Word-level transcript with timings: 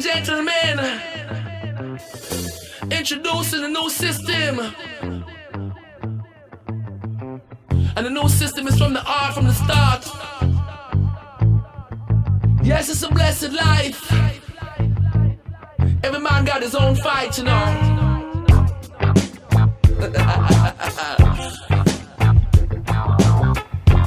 gentlemen, 0.00 1.00
introducing 2.90 3.64
a 3.64 3.68
new 3.68 3.90
system. 3.90 4.60
And 7.96 8.06
the 8.06 8.10
new 8.10 8.28
system 8.28 8.68
is 8.68 8.78
from 8.78 8.92
the 8.92 9.02
art 9.04 9.34
from 9.34 9.46
the 9.46 9.54
start. 9.54 10.06
Yes, 12.62 12.88
it's 12.88 13.02
a 13.02 13.08
blessed 13.08 13.52
life. 13.52 14.12
Every 16.04 16.20
man 16.20 16.44
got 16.44 16.62
his 16.62 16.74
own 16.74 16.94
fight, 16.94 17.38
you 17.38 17.44
know. 17.44 17.88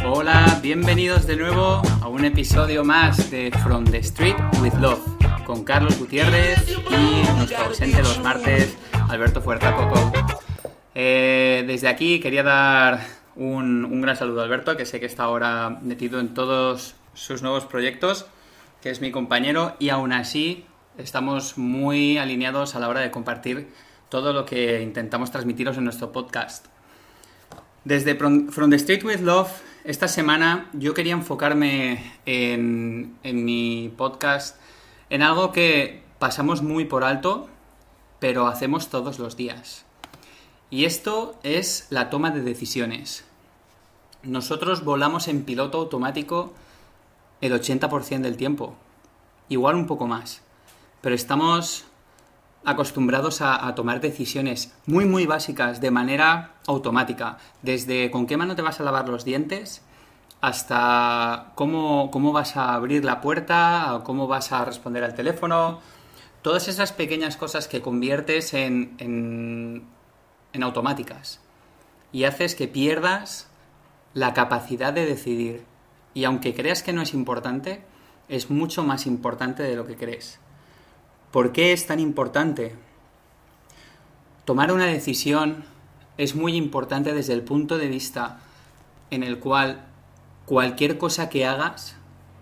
Hola, 0.03 0.59
bienvenidos 0.61 1.25
de 1.25 1.35
nuevo 1.35 1.81
a 2.01 2.07
un 2.07 2.23
episodio 2.23 2.83
más 2.83 3.29
de 3.29 3.51
From 3.63 3.85
the 3.85 4.01
Street 4.03 4.35
with 4.61 4.73
Love 4.75 5.11
Carlos 5.71 5.98
Gutiérrez 6.00 6.68
y 6.70 7.38
nuestro 7.38 7.60
ausente 7.60 8.00
los 8.00 8.20
martes, 8.20 8.78
Alberto 9.07 9.42
Fuerza 9.42 9.74
Coco. 9.74 10.11
Eh, 10.94 11.64
desde 11.66 11.88
aquí 11.88 12.20
quería 12.20 12.44
dar 12.44 13.00
un, 13.38 14.02
gran 14.02 14.18
saludo 14.18 14.42
a 14.42 14.44
Alberto, 14.44 14.75
que 14.75 14.86
sé 14.86 15.00
que 15.00 15.06
está 15.06 15.24
ahora 15.24 15.80
metido 15.82 16.20
en 16.20 16.34
todos 16.34 16.96
sus 17.14 17.42
nuevos 17.42 17.64
proyectos, 17.68 18.25
que 18.82 18.89
es 18.89 19.00
mi 19.00 19.11
compañero 19.11 19.78
y 19.80 19.92
aún 19.92 20.11
así 20.11 20.66
estamos 20.97 21.57
muy 21.57 22.18
alineados 22.18 22.75
a 22.75 22.80
la 22.80 22.89
hora 22.89 23.00
de 23.00 23.10
compartir 23.10 23.69
todo 24.10 24.33
lo 24.33 24.46
que 24.46 24.82
intentamos 24.82 25.32
transmitiros 25.32 25.78
en 25.78 25.86
nuestro 25.86 26.11
podcast. 26.11 26.66
Desde 27.86 28.16
From 28.16 28.50
From 28.50 28.72
the 28.72 28.75
Street 28.75 29.06
with 29.06 29.22
Love, 29.22 29.47
esta 29.86 30.10
semana 30.10 30.69
yo 30.74 30.94
quería 30.94 31.14
enfocarme 31.14 32.19
en, 32.25 33.16
en 33.23 33.45
mi 33.45 33.89
podcast 33.95 34.61
en 35.11 35.22
algo 35.22 35.52
que 35.52 36.02
pasamos 36.20 36.63
muy 36.63 36.85
por 36.85 37.03
alto, 37.03 37.49
pero 38.19 38.47
hacemos 38.47 38.88
todos 38.88 39.19
los 39.19 39.35
días. 39.35 39.85
Y 40.69 40.85
esto 40.85 41.38
es 41.44 41.88
la 41.89 42.09
toma 42.09 42.31
de 42.31 42.41
decisiones. 42.41 43.25
Nosotros 44.23 44.85
volamos 44.85 45.27
en 45.27 45.44
piloto 45.44 45.80
automático 45.80 46.53
el 47.41 47.52
80% 47.52 48.22
del 48.22 48.38
tiempo, 48.38 48.75
igual 49.50 49.75
un 49.75 49.85
poco 49.85 50.08
más, 50.08 50.44
pero 51.02 51.13
estamos 51.13 51.83
acostumbrados 52.63 53.41
a, 53.41 53.67
a 53.67 53.75
tomar 53.75 54.00
decisiones 54.00 54.73
muy 54.85 55.03
muy 55.03 55.25
básicas 55.25 55.81
de 55.81 55.91
manera 55.91 56.53
automática, 56.67 57.38
desde 57.63 58.11
con 58.11 58.28
qué 58.28 58.38
mano 58.38 58.55
te 58.55 58.61
vas 58.61 58.80
a 58.80 58.83
lavar 58.83 59.09
los 59.09 59.25
dientes 59.25 59.81
hasta 60.42 61.52
cómo, 61.56 62.09
cómo 62.11 62.31
vas 62.31 62.58
a 62.58 62.73
abrir 62.73 63.06
la 63.06 63.22
puerta, 63.22 63.95
o 63.95 64.03
cómo 64.03 64.28
vas 64.28 64.52
a 64.52 64.66
responder 64.66 65.03
al 65.03 65.14
teléfono, 65.14 65.80
todas 66.42 66.67
esas 66.67 66.92
pequeñas 66.92 67.38
cosas 67.38 67.67
que 67.67 67.81
conviertes 67.81 68.56
en, 68.56 68.95
en, 68.97 69.84
en 70.53 70.64
automáticas 70.64 71.39
y 72.12 72.23
haces 72.23 72.56
que 72.56 72.67
pierdas 72.67 73.47
la 74.14 74.34
capacidad 74.34 74.92
de 74.92 75.06
decidir. 75.06 75.64
Y 76.14 76.25
aunque 76.25 76.53
creas 76.53 76.84
que 76.84 76.92
no 76.92 77.03
es 77.03 77.14
importante, 77.14 77.84
es 78.28 78.50
mucho 78.50 78.84
más 78.84 79.06
importante 79.06 79.64
de 79.64 79.75
lo 79.75 79.86
que 79.86 79.95
crees. 79.95 80.39
¿Por 81.31 81.53
qué 81.53 81.72
es 81.72 81.86
tan 81.86 82.00
importante? 82.00 82.75
Tomar 84.44 84.72
una 84.72 84.88
decisión 84.88 85.64
es 86.17 86.36
muy 86.36 86.56
importante 86.56 87.14
desde 87.14 87.34
el 87.34 87.44
punto 87.44 87.78
de 87.78 87.88
vista 87.88 88.39
en 89.12 89.23
el 89.23 89.39
cual 89.39 89.91
cualquier 90.52 90.97
cosa 90.97 91.30
que 91.30 91.45
hagas, 91.45 91.95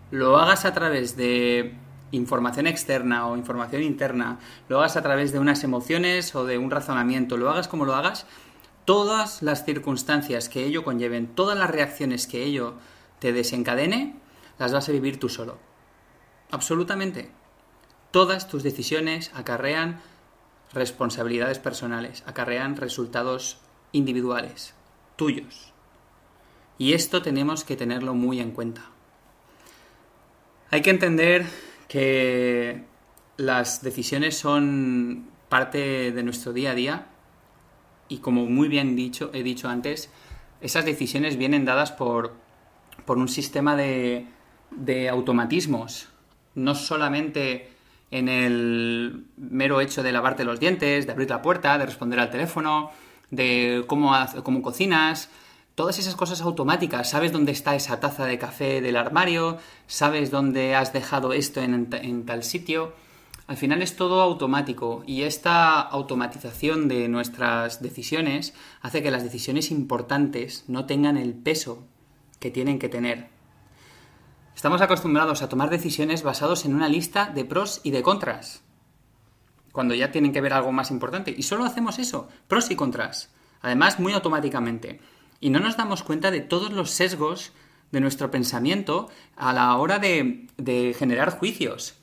lo 0.09 0.39
hagas 0.39 0.65
a 0.65 0.73
través 0.73 1.15
de 1.15 1.75
información 2.09 2.65
externa 2.65 3.27
o 3.27 3.37
información 3.37 3.83
interna, 3.83 4.39
lo 4.67 4.79
hagas 4.79 4.97
a 4.97 5.03
través 5.03 5.31
de 5.31 5.37
unas 5.37 5.63
emociones 5.63 6.33
o 6.33 6.43
de 6.43 6.57
un 6.57 6.71
razonamiento, 6.71 7.37
lo 7.37 7.51
hagas 7.51 7.67
como 7.67 7.85
lo 7.85 7.93
hagas, 7.93 8.25
todas 8.83 9.43
las 9.43 9.63
circunstancias 9.63 10.49
que 10.49 10.65
ello 10.65 10.83
conlleven, 10.83 11.27
todas 11.27 11.55
las 11.55 11.69
reacciones 11.69 12.25
que 12.25 12.43
ello 12.43 12.73
te 13.19 13.31
desencadene, 13.31 14.15
las 14.57 14.73
vas 14.73 14.89
a 14.89 14.91
vivir 14.91 15.19
tú 15.19 15.29
solo. 15.29 15.59
Absolutamente. 16.49 17.29
Todas 18.09 18.47
tus 18.47 18.63
decisiones 18.63 19.29
acarrean 19.35 20.01
responsabilidades 20.73 21.59
personales, 21.59 22.23
acarrean 22.25 22.75
resultados 22.75 23.59
individuales, 23.91 24.73
tuyos. 25.15 25.75
Y 26.79 26.93
esto 26.93 27.21
tenemos 27.21 27.63
que 27.63 27.75
tenerlo 27.75 28.15
muy 28.15 28.39
en 28.39 28.51
cuenta. 28.51 28.89
Hay 30.71 30.81
que 30.81 30.89
entender 30.89 31.45
que 31.87 32.83
las 33.37 33.83
decisiones 33.83 34.37
son 34.37 35.29
parte 35.49 36.11
de 36.11 36.23
nuestro 36.23 36.53
día 36.53 36.71
a 36.71 36.75
día 36.75 37.07
y 38.07 38.19
como 38.19 38.45
muy 38.45 38.69
bien 38.69 38.95
dicho, 38.95 39.29
he 39.33 39.43
dicho 39.43 39.67
antes, 39.67 40.09
esas 40.61 40.85
decisiones 40.85 41.37
vienen 41.37 41.65
dadas 41.65 41.91
por, 41.91 42.33
por 43.05 43.17
un 43.17 43.27
sistema 43.27 43.75
de, 43.75 44.27
de 44.71 45.09
automatismos, 45.09 46.07
no 46.55 46.75
solamente 46.75 47.71
en 48.11 48.29
el 48.29 49.25
mero 49.37 49.81
hecho 49.81 50.01
de 50.01 50.11
lavarte 50.11 50.43
los 50.43 50.59
dientes, 50.59 51.05
de 51.05 51.11
abrir 51.11 51.29
la 51.29 51.41
puerta, 51.41 51.77
de 51.77 51.85
responder 51.85 52.19
al 52.19 52.31
teléfono, 52.31 52.91
de 53.31 53.83
cómo, 53.87 54.15
cómo 54.43 54.61
cocinas, 54.61 55.29
todas 55.79 55.97
esas 55.97 56.17
cosas 56.17 56.41
automáticas. 56.41 57.09
Sabes 57.09 57.31
dónde 57.31 57.53
está 57.53 57.73
esa 57.73 58.01
taza 58.01 58.25
de 58.25 58.37
café 58.37 58.81
del 58.81 58.97
armario, 58.97 59.59
sabes 59.87 60.29
dónde 60.29 60.75
has 60.75 60.91
dejado 60.91 61.31
esto 61.31 61.61
en, 61.61 62.25
tal 62.25 62.43
sitio. 62.43 62.91
Al 63.47 63.55
final 63.55 63.81
es 63.81 63.95
todo 63.95 64.19
automático 64.19 65.03
y 65.07 65.21
esta 65.21 65.79
automatización 65.79 66.89
de 66.89 67.07
nuestras 67.07 67.81
decisiones 67.81 68.53
hace 68.81 69.01
que 69.01 69.09
las 69.09 69.23
decisiones 69.23 69.71
importantes 69.71 70.65
no 70.67 70.85
tengan 70.85 71.15
el 71.15 71.33
peso 71.33 71.85
que 72.41 72.51
tienen 72.51 72.77
que 72.77 72.89
tener. 72.89 73.29
Estamos 74.57 74.81
acostumbrados 74.81 75.41
a 75.41 75.47
tomar 75.47 75.69
decisiones 75.69 76.23
basados 76.23 76.65
en 76.65 76.75
una 76.75 76.89
lista 76.89 77.31
de 77.33 77.45
pros 77.45 77.79
y 77.85 77.91
de 77.91 78.03
contras, 78.03 78.63
cuando 79.71 79.95
ya 79.95 80.11
tienen 80.11 80.33
que 80.33 80.41
ver 80.41 80.51
algo 80.51 80.73
más 80.73 80.91
importante. 80.91 81.33
Y 81.37 81.43
solo 81.43 81.63
hacemos 81.63 81.99
eso, 81.99 82.27
pros 82.49 82.69
y 82.69 82.75
contras, 82.75 83.31
además 83.61 83.97
muy 83.97 84.11
automáticamente. 84.11 84.99
Y 85.39 85.49
no 85.49 85.59
nos 85.59 85.77
damos 85.77 86.03
cuenta 86.03 86.31
de 86.31 86.41
todos 86.41 86.71
los 86.71 86.91
sesgos 86.91 87.51
de 87.91 88.01
nuestro 88.01 88.29
pensamiento 88.29 89.09
a 89.35 89.53
la 89.53 89.75
hora 89.77 89.99
de, 89.99 90.47
de 90.57 90.95
generar 90.97 91.31
juicios. 91.31 91.95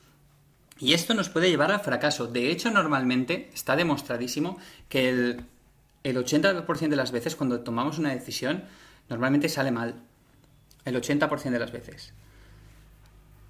Y 0.79 0.93
esto 0.93 1.13
nos 1.13 1.29
puede 1.29 1.49
llevar 1.49 1.71
al 1.71 1.79
fracaso. 1.79 2.27
De 2.27 2.51
hecho, 2.51 2.71
normalmente 2.71 3.49
está 3.53 3.75
demostradísimo 3.75 4.57
que 4.89 5.09
el, 5.09 5.45
el 6.03 6.17
80% 6.17 6.89
de 6.89 6.95
las 6.95 7.11
veces 7.11 7.35
cuando 7.35 7.61
tomamos 7.61 7.97
una 7.97 8.13
decisión, 8.13 8.63
normalmente 9.09 9.49
sale 9.49 9.71
mal. 9.71 9.95
El 10.85 10.95
80% 10.95 11.51
de 11.51 11.59
las 11.59 11.71
veces. 11.71 12.13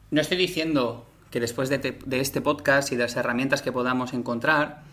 No 0.09 0.21
estoy 0.21 0.37
diciendo 0.37 1.05
que 1.29 1.39
después 1.39 1.69
de, 1.69 1.79
te, 1.79 1.99
de, 2.05 2.19
este 2.19 2.41
podcast 2.41 2.91
y 2.91 2.95
de 2.95 3.03
las 3.03 3.15
herramientas 3.15 3.61
que 3.61 3.71
podamos 3.71 4.13
encontrar, 4.13 4.83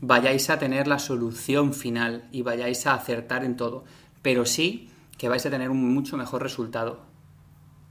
vayáis 0.00 0.48
a 0.48 0.58
tener 0.58 0.86
la 0.86 0.98
solución 0.98 1.74
final 1.74 2.28
y 2.30 2.42
vayáis 2.42 2.86
a 2.86 2.94
acertar 2.94 3.44
en 3.44 3.56
todo, 3.56 3.84
pero 4.22 4.46
sí 4.46 4.90
que 5.18 5.28
vais 5.28 5.44
a 5.44 5.50
tener 5.50 5.70
un 5.70 5.92
mucho 5.92 6.16
mejor 6.16 6.42
resultado. 6.42 7.00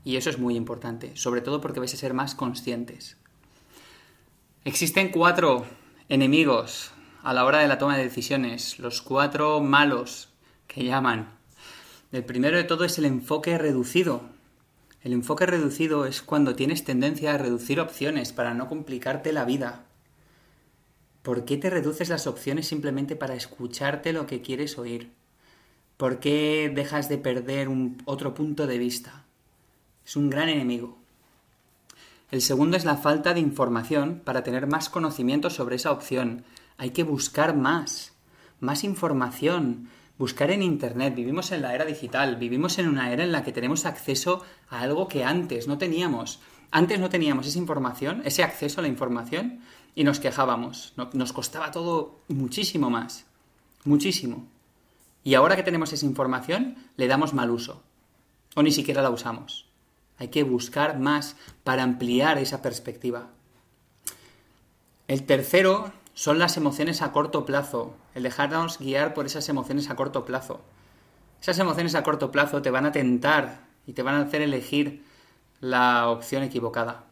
Y 0.04 0.16
eso 0.16 0.30
es 0.30 0.38
muy 0.38 0.56
importante, 0.56 1.16
sobre 1.16 1.40
todo 1.40 1.60
porque 1.60 1.80
vais 1.80 1.94
a 1.94 1.96
ser 1.96 2.14
más 2.14 2.34
conscientes. 2.34 3.16
Existen 4.64 5.10
cuatro 5.10 5.66
enemigos 6.08 6.92
a 7.22 7.32
la 7.34 7.44
hora 7.44 7.58
de 7.58 7.68
la 7.68 7.78
toma 7.78 7.96
de 7.96 8.04
decisiones, 8.04 8.78
los 8.78 9.02
cuatro 9.02 9.60
malos 9.60 10.28
que 10.66 10.84
llaman. 10.84 11.30
El 12.12 12.24
primero 12.24 12.56
de 12.56 12.64
todo 12.64 12.84
es 12.84 12.98
el 12.98 13.04
enfoque 13.04 13.56
reducido, 13.58 14.22
el 15.02 15.14
enfoque 15.14 15.46
reducido 15.46 16.04
es 16.04 16.20
cuando 16.20 16.54
tienes 16.54 16.84
tendencia 16.84 17.34
a 17.34 17.38
reducir 17.38 17.80
opciones 17.80 18.34
para 18.34 18.52
no 18.52 18.68
complicarte 18.68 19.32
la 19.32 19.46
vida. 19.46 19.86
¿Por 21.22 21.46
qué 21.46 21.56
te 21.56 21.70
reduces 21.70 22.10
las 22.10 22.26
opciones 22.26 22.66
simplemente 22.66 23.16
para 23.16 23.34
escucharte 23.34 24.12
lo 24.12 24.26
que 24.26 24.42
quieres 24.42 24.76
oír? 24.76 25.10
¿Por 26.00 26.18
qué 26.18 26.72
dejas 26.74 27.10
de 27.10 27.18
perder 27.18 27.68
un 27.68 28.00
otro 28.06 28.32
punto 28.32 28.66
de 28.66 28.78
vista? 28.78 29.26
Es 30.06 30.16
un 30.16 30.30
gran 30.30 30.48
enemigo. 30.48 30.96
El 32.30 32.40
segundo 32.40 32.78
es 32.78 32.86
la 32.86 32.96
falta 32.96 33.34
de 33.34 33.40
información 33.40 34.22
para 34.24 34.42
tener 34.42 34.66
más 34.66 34.88
conocimiento 34.88 35.50
sobre 35.50 35.76
esa 35.76 35.92
opción. 35.92 36.42
Hay 36.78 36.92
que 36.92 37.02
buscar 37.02 37.54
más, 37.54 38.14
más 38.60 38.82
información, 38.82 39.90
buscar 40.16 40.50
en 40.50 40.62
Internet, 40.62 41.14
vivimos 41.14 41.52
en 41.52 41.60
la 41.60 41.74
era 41.74 41.84
digital, 41.84 42.36
vivimos 42.36 42.78
en 42.78 42.88
una 42.88 43.12
era 43.12 43.22
en 43.22 43.32
la 43.32 43.44
que 43.44 43.52
tenemos 43.52 43.84
acceso 43.84 44.42
a 44.70 44.80
algo 44.80 45.06
que 45.06 45.24
antes 45.24 45.68
no 45.68 45.76
teníamos. 45.76 46.40
Antes 46.70 46.98
no 46.98 47.10
teníamos 47.10 47.46
esa 47.46 47.58
información, 47.58 48.22
ese 48.24 48.42
acceso 48.42 48.80
a 48.80 48.82
la 48.84 48.88
información, 48.88 49.60
y 49.94 50.04
nos 50.04 50.18
quejábamos. 50.18 50.94
Nos 51.12 51.34
costaba 51.34 51.70
todo 51.70 52.20
muchísimo 52.28 52.88
más. 52.88 53.26
Muchísimo. 53.84 54.46
Y 55.22 55.34
ahora 55.34 55.56
que 55.56 55.62
tenemos 55.62 55.92
esa 55.92 56.06
información, 56.06 56.76
le 56.96 57.08
damos 57.08 57.34
mal 57.34 57.50
uso. 57.50 57.82
O 58.54 58.62
ni 58.62 58.72
siquiera 58.72 59.02
la 59.02 59.10
usamos. 59.10 59.66
Hay 60.18 60.28
que 60.28 60.42
buscar 60.42 60.98
más 60.98 61.36
para 61.64 61.82
ampliar 61.82 62.38
esa 62.38 62.62
perspectiva. 62.62 63.28
El 65.08 65.24
tercero 65.24 65.92
son 66.14 66.38
las 66.38 66.56
emociones 66.56 67.02
a 67.02 67.12
corto 67.12 67.44
plazo, 67.44 67.94
el 68.14 68.22
dejarnos 68.22 68.78
guiar 68.78 69.14
por 69.14 69.26
esas 69.26 69.48
emociones 69.48 69.90
a 69.90 69.96
corto 69.96 70.24
plazo. 70.24 70.60
Esas 71.40 71.58
emociones 71.58 71.94
a 71.94 72.02
corto 72.02 72.30
plazo 72.30 72.60
te 72.60 72.70
van 72.70 72.86
a 72.86 72.92
tentar 72.92 73.60
y 73.86 73.94
te 73.94 74.02
van 74.02 74.16
a 74.16 74.22
hacer 74.22 74.42
elegir 74.42 75.02
la 75.60 76.08
opción 76.08 76.42
equivocada. 76.42 77.04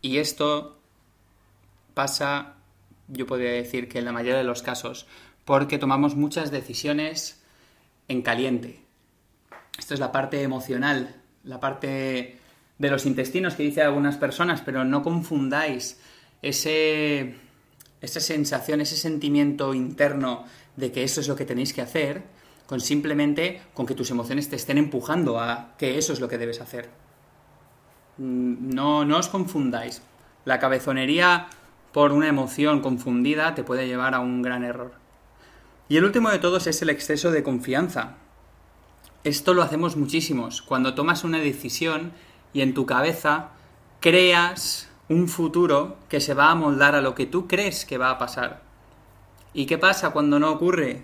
Y 0.00 0.18
esto 0.18 0.78
pasa, 1.94 2.54
yo 3.08 3.26
podría 3.26 3.52
decir 3.52 3.88
que 3.88 4.00
en 4.00 4.04
la 4.04 4.12
mayoría 4.12 4.38
de 4.38 4.44
los 4.44 4.62
casos, 4.62 5.06
porque 5.44 5.78
tomamos 5.78 6.16
muchas 6.16 6.50
decisiones 6.50 7.42
en 8.08 8.22
caliente. 8.22 8.80
Esto 9.78 9.94
es 9.94 10.00
la 10.00 10.12
parte 10.12 10.42
emocional, 10.42 11.16
la 11.44 11.60
parte 11.60 12.38
de 12.78 12.90
los 12.90 13.06
intestinos 13.06 13.54
que 13.54 13.62
dice 13.62 13.82
algunas 13.82 14.16
personas, 14.16 14.60
pero 14.60 14.84
no 14.84 15.02
confundáis 15.02 16.00
ese, 16.42 17.36
esa 18.00 18.20
sensación, 18.20 18.80
ese 18.80 18.96
sentimiento 18.96 19.74
interno 19.74 20.44
de 20.76 20.92
que 20.92 21.04
eso 21.04 21.20
es 21.20 21.28
lo 21.28 21.36
que 21.36 21.44
tenéis 21.44 21.72
que 21.72 21.82
hacer, 21.82 22.22
con 22.66 22.80
simplemente 22.80 23.60
con 23.74 23.86
que 23.86 23.94
tus 23.94 24.10
emociones 24.10 24.48
te 24.48 24.56
estén 24.56 24.78
empujando 24.78 25.40
a 25.40 25.74
que 25.78 25.98
eso 25.98 26.12
es 26.12 26.20
lo 26.20 26.28
que 26.28 26.38
debes 26.38 26.60
hacer. 26.60 26.90
Mm, 28.18 28.74
no, 28.74 29.04
no 29.04 29.18
os 29.18 29.28
confundáis. 29.28 30.02
La 30.44 30.58
cabezonería 30.58 31.48
por 31.92 32.12
una 32.12 32.28
emoción 32.28 32.80
confundida 32.80 33.54
te 33.54 33.64
puede 33.64 33.86
llevar 33.86 34.14
a 34.14 34.20
un 34.20 34.42
gran 34.42 34.64
error. 34.64 35.01
Y 35.88 35.96
el 35.96 36.04
último 36.04 36.30
de 36.30 36.38
todos 36.38 36.66
es 36.66 36.80
el 36.82 36.90
exceso 36.90 37.30
de 37.30 37.42
confianza. 37.42 38.16
Esto 39.24 39.54
lo 39.54 39.62
hacemos 39.62 39.96
muchísimos. 39.96 40.62
Cuando 40.62 40.94
tomas 40.94 41.24
una 41.24 41.38
decisión 41.38 42.12
y 42.52 42.60
en 42.62 42.74
tu 42.74 42.86
cabeza 42.86 43.50
creas 44.00 44.88
un 45.08 45.28
futuro 45.28 45.96
que 46.08 46.20
se 46.20 46.34
va 46.34 46.50
a 46.50 46.54
moldar 46.54 46.94
a 46.94 47.00
lo 47.00 47.14
que 47.14 47.26
tú 47.26 47.46
crees 47.46 47.84
que 47.84 47.98
va 47.98 48.10
a 48.10 48.18
pasar. 48.18 48.62
¿Y 49.54 49.66
qué 49.66 49.78
pasa 49.78 50.10
cuando 50.10 50.38
no 50.38 50.50
ocurre? 50.50 51.02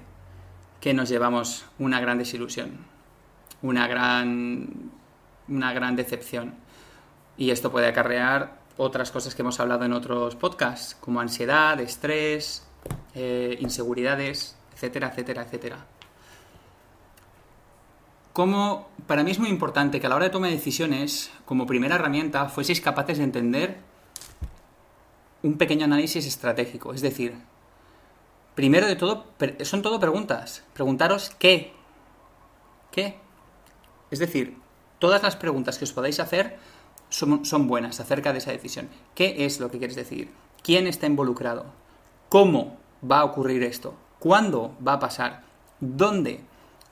Que 0.81 0.95
nos 0.95 1.09
llevamos 1.09 1.67
una 1.79 2.01
gran 2.01 2.19
desilusión, 2.19 2.79
una 3.63 3.87
gran, 3.87 4.91
una 5.49 5.73
gran 5.73 5.97
decepción. 5.97 6.55
Y 7.37 7.51
esto 7.51 7.71
puede 7.71 7.87
acarrear 7.87 8.59
otras 8.77 9.11
cosas 9.11 9.35
que 9.35 9.43
hemos 9.43 9.61
hablado 9.61 9.85
en 9.85 9.93
otros 9.93 10.35
podcasts, 10.35 10.97
como 10.99 11.21
ansiedad, 11.21 11.79
estrés, 11.81 12.67
eh, 13.15 13.57
inseguridades, 13.61 14.58
etcétera, 14.79 15.09
etcétera, 15.09 15.43
etcétera. 15.43 15.87
Como 18.33 18.89
para 19.09 19.25
mí 19.25 19.33
es 19.33 19.41
muy 19.41 19.49
importante 19.49 19.99
que 19.99 20.07
a 20.07 20.09
la 20.09 20.15
hora 20.15 20.27
de 20.27 20.31
tomar 20.31 20.51
decisiones, 20.51 21.33
como 21.45 21.67
primera 21.67 21.97
herramienta, 21.97 22.49
fueseis 22.49 22.81
capaces 22.81 23.19
de 23.19 23.25
entender 23.25 23.79
un 25.43 25.59
pequeño 25.59 25.85
análisis 25.85 26.25
estratégico. 26.27 26.95
Es 26.95 27.01
decir, 27.01 27.35
primero 28.55 28.87
de 28.87 28.95
todo, 28.95 29.27
son 29.63 29.83
todo 29.83 29.99
preguntas. 29.99 30.63
Preguntaros 30.75 31.31
qué. 31.41 31.73
¿Qué? 32.93 33.19
Es 34.13 34.21
decir, 34.21 34.59
todas 35.01 35.25
las 35.25 35.35
preguntas 35.35 35.77
que 35.77 35.85
os 35.85 35.93
podáis 35.93 36.21
hacer 36.21 36.57
son, 37.09 37.45
son, 37.45 37.67
buenas 37.67 37.99
acerca 37.99 38.33
de 38.33 38.39
esa 38.39 38.53
decisión. 38.53 38.89
¿Qué 39.17 39.45
es 39.45 39.59
lo 39.59 39.73
que 39.73 39.79
quieres 39.79 39.97
decir? 39.97 40.31
¿Quién 40.63 40.87
está 40.87 41.07
involucrado? 41.07 41.67
¿Cómo 42.29 42.79
va 43.03 43.19
a 43.19 43.25
ocurrir 43.25 43.65
esto? 43.65 43.95
¿Cuándo 44.19 44.75
va 44.87 44.95
a 44.95 44.99
pasar? 44.99 45.43
¿Dónde? 45.81 46.41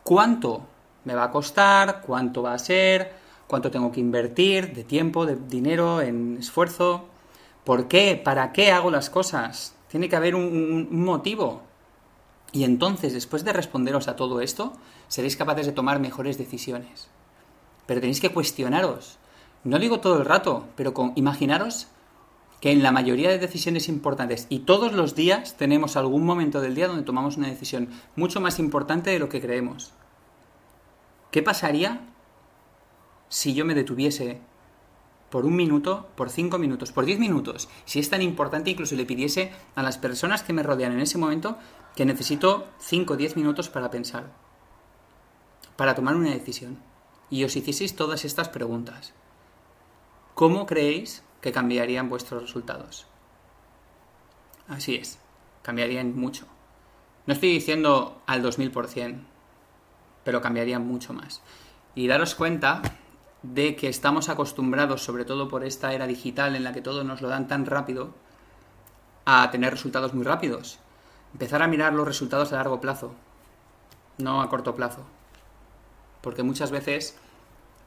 ¿Cuánto 0.03 0.63
me 1.05 1.15
va 1.15 1.25
a 1.25 1.31
costar? 1.31 2.03
¿Cuánto 2.03 2.43
va 2.43 2.55
a 2.55 2.59
ser? 2.59 3.13
¿Cuánto 3.47 3.71
tengo 3.71 3.93
que 3.93 4.01
invertir 4.01 4.73
de 4.73 4.85
tiempo, 4.85 5.27
de 5.27 5.37
dinero, 5.37 6.01
en 6.01 6.37
esfuerzo? 6.39 7.07
¿Por 7.65 7.89
qué? 7.89 8.21
¿Para 8.23 8.53
qué 8.53 8.73
hago 8.73 8.91
las 8.91 9.11
cosas? 9.11 9.75
Tiene 9.89 10.09
que 10.09 10.17
haber 10.17 10.35
un, 10.35 10.89
motivo. 10.91 11.63
Y 12.53 12.65
entonces, 12.65 13.13
después 13.13 13.45
de 13.45 13.53
responderos 13.53 14.09
a 14.09 14.17
todo 14.17 14.41
esto, 14.41 14.73
seréis 15.09 15.37
capaces 15.37 15.67
de 15.67 15.73
tomar 15.73 16.01
mejores 16.01 16.39
decisiones. 16.39 17.09
Pero 17.87 18.01
tenéis 18.01 18.21
que 18.21 18.33
cuestionaros 18.33 19.19
no 19.67 19.81
digo 19.81 19.99
todo 19.99 20.19
el 20.19 20.25
rato, 20.25 20.69
pero 20.77 20.95
con, 20.95 21.13
imaginaros 21.17 21.89
que 22.61 22.73
en 22.73 22.83
la 22.83 22.93
mayoría 22.93 23.31
de 23.31 23.39
decisiones 23.39 23.89
importantes 23.89 24.47
y 24.49 24.61
todos 24.61 24.93
los 24.93 25.15
días 25.15 25.57
tenemos 25.57 25.97
algún 25.97 26.25
momento 26.25 26.61
del 26.61 26.75
día 26.75 26.89
donde 26.89 27.03
tomamos 27.03 27.37
una 27.37 27.49
decisión 27.49 27.91
mucho 28.15 28.41
más 28.41 28.59
importante 28.59 29.11
de 29.11 29.19
lo 29.19 29.29
que 29.29 29.41
creemos. 29.41 29.93
¿Qué 31.31 31.43
pasaría 31.43 32.01
si 33.29 33.55
yo 33.55 33.65
me 33.65 33.75
detuviese 33.75 34.41
por 35.31 35.45
un 35.45 35.55
minuto, 35.55 36.09
por 36.17 36.31
cinco 36.31 36.57
minutos, 36.57 36.93
por 36.93 37.05
diez 37.05 37.19
minutos? 37.19 37.69
Si 37.85 37.99
es 37.99 38.09
tan 38.09 38.23
importante, 38.23 38.71
incluso 38.71 38.95
le 38.95 39.05
pidiese 39.05 39.53
a 39.75 39.83
las 39.83 39.99
personas 39.99 40.43
que 40.43 40.55
me 40.55 40.63
rodean 40.63 40.93
en 40.93 41.01
ese 41.01 41.19
momento 41.19 41.59
que 41.95 42.07
necesito 42.07 42.69
cinco 42.79 43.15
o 43.15 43.17
diez 43.17 43.37
minutos 43.37 43.69
para 43.69 43.91
pensar, 43.91 44.33
para 45.77 45.95
tomar 45.95 46.17
una 46.17 46.31
decisión. 46.31 46.79
Y 47.29 47.45
os 47.45 47.57
hicieseis 47.57 47.97
todas 47.97 48.25
estas 48.25 48.49
preguntas. 48.49 49.13
¿Cómo 50.35 50.65
creéis 50.65 51.23
que 51.41 51.53
cambiarían 51.53 52.09
vuestros 52.09 52.43
resultados? 52.43 53.07
Así 54.69 54.97
es, 54.97 55.19
cambiarían 55.63 56.17
mucho. 56.17 56.47
No 57.27 57.35
estoy 57.35 57.51
diciendo 57.51 58.21
al 58.27 58.43
2000%, 58.43 59.21
pero 60.25 60.41
cambiarían 60.41 60.87
mucho 60.87 61.13
más. 61.13 61.43
Y 61.95 62.09
daros 62.09 62.35
cuenta 62.35 62.83
de 63.43 63.77
que 63.77 63.89
estamos 63.89 64.29
acostumbrados, 64.29 65.03
sobre 65.03 65.25
todo 65.25 65.49
por 65.49 65.65
esta 65.65 65.93
era 65.93 66.07
digital 66.07 66.57
en 66.57 66.65
la 66.65 66.73
que 66.73 66.83
todo 66.83 67.05
nos 67.05 67.23
lo 67.23 67.29
dan 67.29 67.49
tan 67.49 67.67
rápido, 67.67 68.15
a 69.25 69.51
tener 69.51 69.73
resultados 69.73 70.15
muy 70.15 70.25
rápidos. 70.25 70.79
Empezar 71.33 71.63
a 71.63 71.69
mirar 71.69 71.93
los 71.93 72.07
resultados 72.07 72.53
a 72.53 72.57
largo 72.57 72.81
plazo, 72.81 73.15
no 74.19 74.41
a 74.41 74.49
corto 74.49 74.75
plazo. 74.75 75.05
Porque 76.23 76.43
muchas 76.43 76.71
veces, 76.71 77.19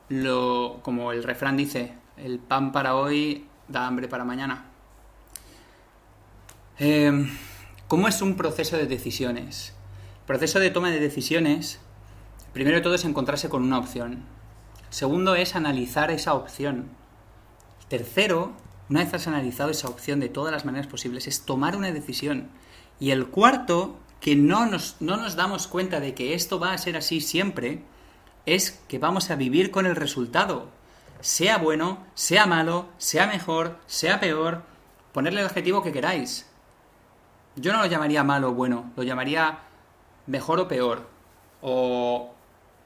lo, 0.09 0.79
como 0.81 1.11
el 1.11 1.23
refrán 1.23 1.57
dice, 1.57 1.97
el 2.23 2.39
pan 2.39 2.71
para 2.71 2.95
hoy 2.95 3.45
da 3.67 3.87
hambre 3.87 4.07
para 4.07 4.25
mañana. 4.25 4.65
Em, 6.77 7.29
¿Cómo 7.87 8.07
es 8.07 8.21
un 8.21 8.35
proceso 8.35 8.77
de 8.77 8.85
decisiones? 8.85 9.73
El 10.21 10.25
proceso 10.25 10.59
de 10.59 10.69
toma 10.69 10.91
de 10.91 10.99
decisiones, 10.99 11.79
primero 12.53 12.77
de 12.77 12.83
todo 12.83 12.95
es 12.95 13.05
encontrarse 13.05 13.49
con 13.49 13.63
una 13.63 13.79
opción. 13.79 14.23
Segundo 14.89 15.35
es 15.35 15.55
analizar 15.55 16.11
esa 16.11 16.33
opción. 16.33 16.89
Tercero, 17.87 18.53
una 18.89 19.03
vez 19.03 19.13
has 19.13 19.27
analizado 19.27 19.71
esa 19.71 19.87
opción 19.87 20.19
de 20.19 20.29
todas 20.29 20.51
las 20.51 20.65
maneras 20.65 20.87
posibles, 20.87 21.27
es 21.27 21.41
tomar 21.41 21.75
una 21.75 21.91
decisión. 21.91 22.49
Y 22.99 23.11
el 23.11 23.27
cuarto, 23.27 23.97
que 24.19 24.35
no 24.35 24.65
nos, 24.65 24.97
no 24.99 25.17
nos 25.17 25.35
damos 25.35 25.67
cuenta 25.67 25.99
de 25.99 26.13
que 26.13 26.33
esto 26.33 26.59
va 26.59 26.73
a 26.73 26.77
ser 26.77 26.97
así 26.97 27.21
siempre, 27.21 27.83
es 28.45 28.71
que 28.87 28.99
vamos 28.99 29.31
a 29.31 29.35
vivir 29.35 29.71
con 29.71 29.85
el 29.85 29.95
resultado 29.95 30.78
sea 31.21 31.57
bueno, 31.57 32.05
sea 32.13 32.45
malo, 32.45 32.87
sea 32.97 33.27
mejor, 33.27 33.77
sea 33.87 34.19
peor, 34.19 34.63
ponerle 35.11 35.41
el 35.41 35.47
adjetivo 35.47 35.83
que 35.83 35.91
queráis. 35.91 36.49
Yo 37.55 37.73
no 37.73 37.79
lo 37.79 37.85
llamaría 37.87 38.23
malo 38.23 38.49
o 38.49 38.53
bueno, 38.53 38.91
lo 38.95 39.03
llamaría 39.03 39.59
mejor 40.27 40.59
o 40.59 40.67
peor, 40.67 41.07
o 41.61 42.33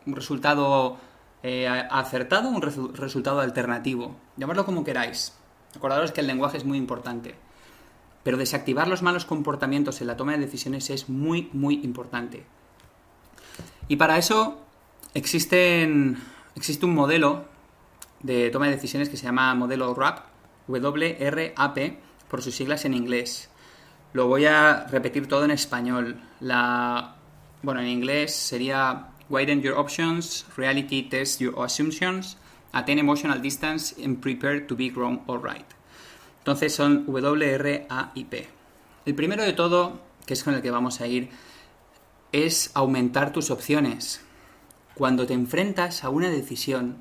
un 0.06 0.16
resultado 0.16 0.98
eh, 1.44 1.68
acertado 1.68 2.50
un 2.50 2.62
resultado 2.62 3.42
alternativo. 3.42 4.16
Llamarlo 4.38 4.66
como 4.66 4.86
queráis. 4.86 5.34
Acordaros 5.76 6.14
que 6.14 6.22
el 6.22 6.28
lenguaje 6.28 6.58
es 6.58 6.66
muy 6.66 6.78
importante. 6.78 7.36
Pero 8.24 8.38
desactivar 8.38 8.88
los 8.88 9.02
malos 9.02 9.26
comportamientos 9.26 10.00
en 10.00 10.08
la 10.08 10.16
toma 10.16 10.32
de 10.32 10.38
decisiones 10.38 10.90
es 10.90 11.10
muy, 11.10 11.50
muy 11.52 11.82
importante. 11.84 12.46
Y 13.90 13.98
para 13.98 14.18
eso 14.18 14.62
existe 15.14 15.86
un 15.86 16.96
modelo 16.96 17.46
de 18.24 18.50
toma 18.50 18.66
de 18.66 18.76
decisiones 18.76 19.10
que 19.10 19.18
se 19.18 19.26
llama 19.26 19.54
modelo 19.54 19.94
RAP, 19.94 20.26
WRAP, 20.68 21.78
por 22.30 22.42
sus 22.42 22.56
siglas 22.56 22.86
en 22.86 22.94
inglés. 22.94 23.50
Lo 24.14 24.28
voy 24.28 24.46
a 24.46 24.88
repetir 24.90 25.28
todo 25.28 25.46
en 25.46 25.52
español. 25.52 26.20
La, 26.40 27.16
bueno, 27.62 27.82
en 27.82 27.88
inglés 27.88 28.36
sería 28.36 29.10
Widen 29.30 29.62
your 29.62 29.78
options, 29.78 30.46
reality 30.56 31.04
test 31.04 31.40
your 31.42 31.54
assumptions, 31.64 32.38
attain 32.72 33.00
emotional 33.00 33.42
distance 33.42 33.96
and 34.04 34.22
prepare 34.22 34.62
to 34.62 34.76
be 34.76 34.90
wrong 34.90 35.22
or 35.28 35.42
right. 35.42 35.66
Entonces 36.40 36.74
son 36.74 37.06
WRAIP. 37.08 38.48
El 39.06 39.16
primero 39.16 39.44
de 39.44 39.54
todo, 39.54 40.00
que 40.26 40.34
es 40.34 40.44
con 40.44 40.54
el 40.54 40.62
que 40.62 40.72
vamos 40.72 41.02
a 41.02 41.08
ir, 41.08 41.30
es 42.32 42.72
aumentar 42.74 43.32
tus 43.32 43.50
opciones. 43.52 44.22
Cuando 44.96 45.26
te 45.26 45.34
enfrentas 45.34 46.04
a 46.04 46.10
una 46.10 46.30
decisión, 46.30 46.98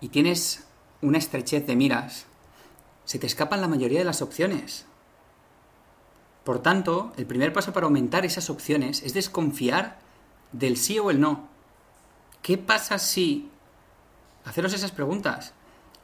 y 0.00 0.08
tienes 0.08 0.66
una 1.02 1.18
estrechez 1.18 1.66
de 1.66 1.76
miras, 1.76 2.26
se 3.04 3.18
te 3.18 3.26
escapan 3.26 3.60
la 3.60 3.68
mayoría 3.68 4.00
de 4.00 4.04
las 4.04 4.22
opciones. 4.22 4.86
Por 6.44 6.60
tanto, 6.60 7.12
el 7.16 7.26
primer 7.26 7.52
paso 7.52 7.72
para 7.72 7.86
aumentar 7.86 8.24
esas 8.24 8.50
opciones 8.50 9.02
es 9.02 9.14
desconfiar 9.14 9.98
del 10.52 10.76
sí 10.76 10.98
o 10.98 11.10
el 11.10 11.20
no. 11.20 11.48
¿Qué 12.42 12.58
pasa 12.58 12.98
si... 12.98 13.50
Haceros 14.44 14.74
esas 14.74 14.92
preguntas. 14.92 15.54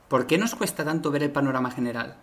¿Por 0.08 0.26
qué 0.26 0.36
nos 0.38 0.56
cuesta 0.56 0.84
tanto 0.84 1.12
ver 1.12 1.22
el 1.22 1.30
panorama 1.30 1.70
general? 1.70 2.16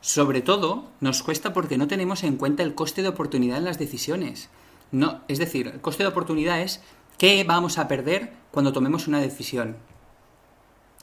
Sobre 0.00 0.40
todo, 0.40 0.88
nos 1.00 1.22
cuesta 1.22 1.52
porque 1.52 1.76
no 1.76 1.88
tenemos 1.88 2.22
en 2.24 2.36
cuenta 2.36 2.62
el 2.62 2.74
coste 2.74 3.02
de 3.02 3.08
oportunidad 3.08 3.58
en 3.58 3.64
las 3.64 3.78
decisiones. 3.78 4.48
No, 4.90 5.20
es 5.28 5.38
decir, 5.38 5.68
el 5.68 5.80
coste 5.80 6.04
de 6.04 6.08
oportunidad 6.08 6.60
es 6.60 6.80
qué 7.18 7.44
vamos 7.44 7.78
a 7.78 7.88
perder 7.88 8.32
cuando 8.50 8.72
tomemos 8.72 9.06
una 9.06 9.20
decisión. 9.20 9.76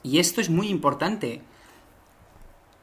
Y 0.05 0.19
esto 0.19 0.39
es 0.39 0.51
muy 0.51 0.67
importante. 0.67 1.41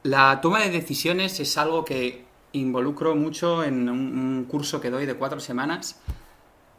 La 0.03 0.41
toma 0.41 0.59
de 0.59 0.69
decisiones 0.69 1.39
es 1.39 1.57
algo 1.57 1.85
que 1.85 2.25
involucro 2.51 3.15
mucho 3.15 3.63
en 3.63 3.87
un, 3.87 4.43
curso 4.43 4.81
que 4.81 4.89
doy 4.89 5.05
de 5.05 5.15
cuatro 5.15 5.39
semanas 5.39 6.01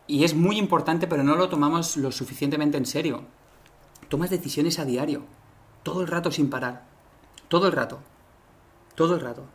y 0.06 0.22
es 0.22 0.34
muy 0.34 0.58
importante, 0.58 1.06
pero 1.06 1.22
no 1.22 1.34
lo 1.34 1.48
tomamos 1.48 1.96
lo 1.96 2.12
suficientemente 2.12 2.76
en 2.76 2.84
serio. 2.84 3.22
Tomas 4.10 4.28
decisiones 4.28 4.78
a 4.78 4.84
diario, 4.84 5.22
todo 5.82 6.02
el 6.02 6.08
rato 6.08 6.30
sin 6.30 6.50
parar, 6.50 6.84
todo 7.48 7.66
el 7.66 7.72
rato, 7.72 8.00
todo 8.96 9.14
el 9.14 9.22
rato. 9.22 9.46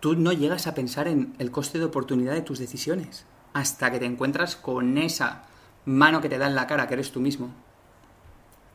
Tú 0.00 0.16
no 0.16 0.32
llegas 0.32 0.66
a 0.66 0.74
pensar 0.74 1.06
en 1.06 1.34
el 1.38 1.50
coste 1.50 1.78
de 1.78 1.84
oportunidad 1.84 2.32
de 2.32 2.40
tus 2.40 2.58
decisiones 2.58 3.26
hasta 3.52 3.92
que 3.92 3.98
te 3.98 4.06
encuentras 4.06 4.56
con 4.56 4.96
esa 4.96 5.44
mano 5.84 6.22
que 6.22 6.30
te 6.30 6.38
da 6.38 6.46
en 6.46 6.54
la 6.54 6.66
cara, 6.66 6.86
que 6.86 6.94
eres 6.94 7.12
tú 7.12 7.20
mismo. 7.20 7.67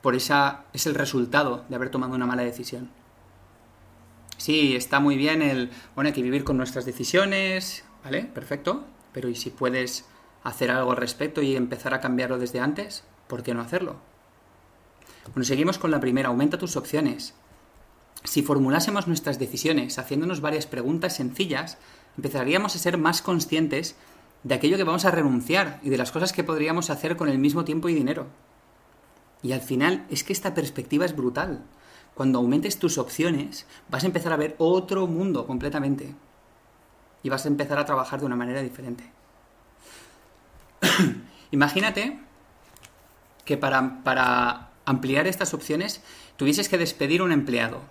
Por 0.03 0.15
esa 0.15 0.65
es 0.73 0.85
el 0.85 0.95
resultado 0.95 1.63
de 1.69 1.77
haber 1.77 1.89
tomado 1.89 2.13
una 2.13 2.25
mala 2.25 2.43
decisión. 2.43 2.89
Sí, 4.35 4.75
está 4.75 4.99
muy 4.99 5.15
bien 5.15 5.41
el, 5.41 5.71
bueno, 5.95 6.09
hay 6.09 6.13
que 6.13 6.21
vivir 6.21 6.43
con 6.43 6.57
nuestras 6.57 6.83
decisiones, 6.83 7.85
¿vale? 8.03 8.25
Perfecto. 8.25 8.83
Pero 9.13 9.29
¿y 9.29 9.35
si 9.35 9.49
puedes 9.49 10.05
hacer 10.43 10.71
algo 10.71 10.91
al 10.91 10.97
respecto 10.97 11.41
y 11.41 11.55
empezar 11.55 11.93
a 11.93 12.01
cambiarlo 12.01 12.37
desde 12.37 12.59
antes? 12.59 13.05
¿Por 13.27 13.43
qué 13.43 13.53
no 13.53 13.61
hacerlo? 13.61 13.95
Bueno, 15.27 15.45
seguimos 15.45 15.77
con 15.77 15.89
la 15.89 16.01
primera, 16.01 16.27
aumenta 16.27 16.57
tus 16.57 16.75
opciones. 16.75 17.33
Si 18.25 18.41
formulásemos 18.41 19.07
nuestras 19.07 19.39
decisiones 19.39 19.97
haciéndonos 19.99 20.41
varias 20.41 20.67
preguntas 20.67 21.15
sencillas, 21.15 21.77
empezaríamos 22.17 22.75
a 22.75 22.79
ser 22.79 22.97
más 22.97 23.21
conscientes 23.21 23.95
de 24.43 24.55
aquello 24.55 24.75
que 24.75 24.83
vamos 24.83 25.05
a 25.05 25.11
renunciar 25.11 25.79
y 25.81 25.89
de 25.89 25.97
las 25.97 26.11
cosas 26.11 26.33
que 26.33 26.43
podríamos 26.43 26.89
hacer 26.89 27.15
con 27.15 27.29
el 27.29 27.39
mismo 27.39 27.63
tiempo 27.63 27.87
y 27.87 27.93
dinero. 27.93 28.27
Y 29.43 29.51
al 29.51 29.61
final 29.61 30.07
es 30.09 30.23
que 30.23 30.33
esta 30.33 30.53
perspectiva 30.53 31.05
es 31.05 31.15
brutal. 31.15 31.61
Cuando 32.15 32.39
aumentes 32.39 32.79
tus 32.79 32.97
opciones, 32.97 33.67
vas 33.89 34.03
a 34.03 34.07
empezar 34.07 34.31
a 34.31 34.37
ver 34.37 34.55
otro 34.57 35.05
mundo 35.05 35.45
completamente. 35.45 36.15
Y 37.21 37.29
vas 37.29 37.45
a 37.45 37.49
empezar 37.49 37.77
a 37.77 37.85
trabajar 37.85 38.21
de 38.21 38.25
una 38.25 38.37
manera 38.37 38.61
diferente. 38.61 39.03
Imagínate 41.51 42.19
que 43.43 43.57
para, 43.57 44.01
para 44.03 44.69
ampliar 44.85 45.27
estas 45.27 45.53
opciones 45.53 46.01
tuvieses 46.37 46.69
que 46.69 46.77
despedir 46.77 47.21
un 47.21 47.33
empleado. 47.33 47.81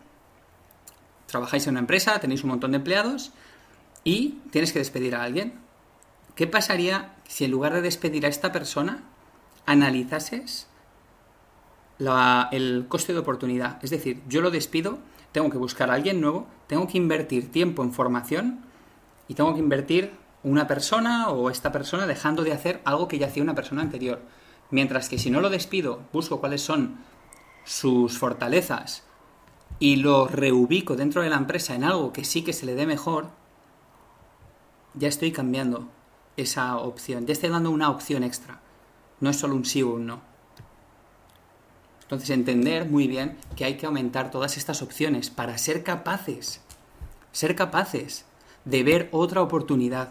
Trabajáis 1.26 1.66
en 1.66 1.72
una 1.72 1.80
empresa, 1.80 2.18
tenéis 2.18 2.44
un 2.44 2.50
montón 2.50 2.72
de 2.72 2.78
empleados 2.78 3.32
y 4.04 4.40
tienes 4.50 4.72
que 4.72 4.78
despedir 4.78 5.14
a 5.14 5.22
alguien. 5.22 5.60
¿Qué 6.34 6.46
pasaría 6.46 7.14
si 7.28 7.44
en 7.44 7.50
lugar 7.50 7.74
de 7.74 7.82
despedir 7.82 8.24
a 8.24 8.28
esta 8.28 8.52
persona, 8.52 9.02
analizases 9.66 10.66
el 12.50 12.86
coste 12.88 13.12
de 13.12 13.18
oportunidad. 13.18 13.82
Es 13.82 13.90
decir, 13.90 14.22
yo 14.28 14.40
lo 14.40 14.50
despido, 14.50 14.98
tengo 15.32 15.50
que 15.50 15.58
buscar 15.58 15.90
a 15.90 15.94
alguien 15.94 16.20
nuevo, 16.20 16.46
tengo 16.66 16.86
que 16.86 16.98
invertir 16.98 17.50
tiempo 17.50 17.82
en 17.82 17.92
formación 17.92 18.60
y 19.28 19.34
tengo 19.34 19.54
que 19.54 19.60
invertir 19.60 20.12
una 20.42 20.66
persona 20.66 21.28
o 21.28 21.50
esta 21.50 21.72
persona 21.72 22.06
dejando 22.06 22.42
de 22.42 22.52
hacer 22.52 22.80
algo 22.84 23.08
que 23.08 23.18
ya 23.18 23.26
hacía 23.26 23.42
una 23.42 23.54
persona 23.54 23.82
anterior. 23.82 24.20
Mientras 24.70 25.08
que 25.08 25.18
si 25.18 25.30
no 25.30 25.40
lo 25.40 25.50
despido, 25.50 26.00
busco 26.12 26.40
cuáles 26.40 26.62
son 26.62 26.98
sus 27.64 28.18
fortalezas 28.18 29.04
y 29.78 29.96
lo 29.96 30.26
reubico 30.26 30.96
dentro 30.96 31.22
de 31.22 31.30
la 31.30 31.36
empresa 31.36 31.74
en 31.74 31.84
algo 31.84 32.12
que 32.12 32.24
sí 32.24 32.42
que 32.42 32.52
se 32.52 32.66
le 32.66 32.74
dé 32.74 32.86
mejor, 32.86 33.28
ya 34.94 35.08
estoy 35.08 35.32
cambiando 35.32 35.88
esa 36.36 36.76
opción, 36.76 37.26
ya 37.26 37.32
estoy 37.32 37.50
dando 37.50 37.70
una 37.70 37.90
opción 37.90 38.24
extra. 38.24 38.60
No 39.20 39.30
es 39.30 39.36
solo 39.36 39.54
un 39.54 39.64
sí 39.64 39.82
o 39.82 39.94
un 39.94 40.06
no. 40.06 40.31
Entonces, 42.12 42.28
entender 42.28 42.90
muy 42.90 43.08
bien 43.08 43.38
que 43.56 43.64
hay 43.64 43.78
que 43.78 43.86
aumentar 43.86 44.30
todas 44.30 44.58
estas 44.58 44.82
opciones 44.82 45.30
para 45.30 45.56
ser 45.56 45.82
capaces, 45.82 46.60
ser 47.32 47.56
capaces 47.56 48.26
de 48.66 48.82
ver 48.82 49.08
otra 49.12 49.40
oportunidad. 49.40 50.10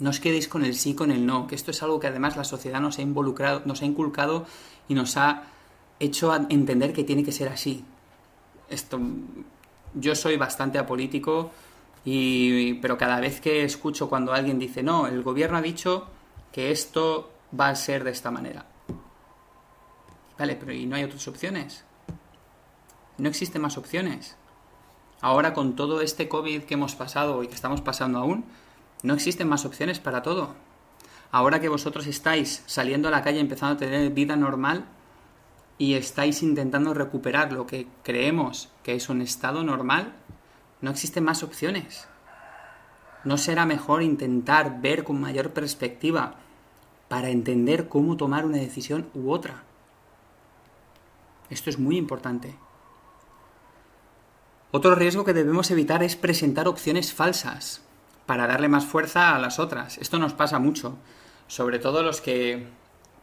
No 0.00 0.08
os 0.08 0.18
quedéis 0.18 0.48
con 0.48 0.64
el 0.64 0.74
sí, 0.74 0.94
con 0.94 1.10
el 1.10 1.26
no, 1.26 1.46
que 1.46 1.56
esto 1.56 1.72
es 1.72 1.82
algo 1.82 2.00
que 2.00 2.06
además 2.06 2.38
la 2.38 2.44
sociedad 2.44 2.80
nos 2.80 2.98
ha 2.98 3.02
involucrado, 3.02 3.60
nos 3.66 3.82
ha 3.82 3.84
inculcado 3.84 4.46
y 4.88 4.94
nos 4.94 5.18
ha 5.18 5.42
hecho 6.00 6.34
entender 6.48 6.94
que 6.94 7.04
tiene 7.04 7.22
que 7.22 7.32
ser 7.32 7.50
así. 7.50 7.84
Esto, 8.70 8.98
yo 9.92 10.14
soy 10.14 10.38
bastante 10.38 10.78
apolítico, 10.78 11.50
y, 12.02 12.72
pero 12.80 12.96
cada 12.96 13.20
vez 13.20 13.42
que 13.42 13.62
escucho 13.62 14.08
cuando 14.08 14.32
alguien 14.32 14.58
dice, 14.58 14.82
no, 14.82 15.06
el 15.06 15.22
gobierno 15.22 15.58
ha 15.58 15.62
dicho 15.62 16.06
que 16.50 16.70
esto 16.70 17.30
va 17.52 17.68
a 17.68 17.76
ser 17.76 18.04
de 18.04 18.12
esta 18.12 18.30
manera. 18.30 18.64
Vale, 20.38 20.56
pero 20.56 20.72
¿y 20.72 20.86
no 20.86 20.96
hay 20.96 21.04
otras 21.04 21.26
opciones? 21.28 21.84
No 23.18 23.28
existen 23.28 23.62
más 23.62 23.78
opciones. 23.78 24.36
Ahora 25.20 25.54
con 25.54 25.76
todo 25.76 26.02
este 26.02 26.28
COVID 26.28 26.64
que 26.64 26.74
hemos 26.74 26.94
pasado 26.94 27.42
y 27.42 27.48
que 27.48 27.54
estamos 27.54 27.80
pasando 27.80 28.18
aún, 28.18 28.44
no 29.02 29.14
existen 29.14 29.48
más 29.48 29.64
opciones 29.64 29.98
para 29.98 30.22
todo. 30.22 30.54
Ahora 31.30 31.60
que 31.60 31.68
vosotros 31.68 32.06
estáis 32.06 32.62
saliendo 32.66 33.08
a 33.08 33.10
la 33.10 33.22
calle 33.22 33.40
empezando 33.40 33.74
a 33.74 33.78
tener 33.78 34.10
vida 34.12 34.36
normal 34.36 34.84
y 35.78 35.94
estáis 35.94 36.42
intentando 36.42 36.94
recuperar 36.94 37.52
lo 37.52 37.66
que 37.66 37.86
creemos 38.02 38.68
que 38.82 38.94
es 38.94 39.08
un 39.08 39.22
estado 39.22 39.62
normal, 39.62 40.12
no 40.80 40.90
existen 40.90 41.24
más 41.24 41.42
opciones. 41.42 42.06
¿No 43.24 43.38
será 43.38 43.66
mejor 43.66 44.02
intentar 44.02 44.80
ver 44.80 45.02
con 45.02 45.20
mayor 45.20 45.50
perspectiva 45.50 46.36
para 47.08 47.30
entender 47.30 47.88
cómo 47.88 48.16
tomar 48.16 48.44
una 48.46 48.58
decisión 48.58 49.08
u 49.14 49.30
otra? 49.30 49.65
Esto 51.50 51.70
es 51.70 51.78
muy 51.78 51.96
importante. 51.96 52.56
Otro 54.72 54.94
riesgo 54.94 55.24
que 55.24 55.32
debemos 55.32 55.70
evitar 55.70 56.02
es 56.02 56.16
presentar 56.16 56.68
opciones 56.68 57.12
falsas 57.12 57.82
para 58.26 58.46
darle 58.46 58.68
más 58.68 58.84
fuerza 58.84 59.34
a 59.34 59.38
las 59.38 59.58
otras. 59.58 59.98
Esto 59.98 60.18
nos 60.18 60.34
pasa 60.34 60.58
mucho, 60.58 60.98
sobre 61.46 61.78
todo 61.78 62.02
los 62.02 62.20
que 62.20 62.66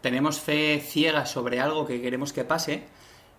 tenemos 0.02 0.40
fe 0.40 0.80
ciega 0.80 1.26
sobre 1.26 1.60
algo 1.60 1.86
que 1.86 2.02
queremos 2.02 2.32
que 2.32 2.46
pase 2.46 2.88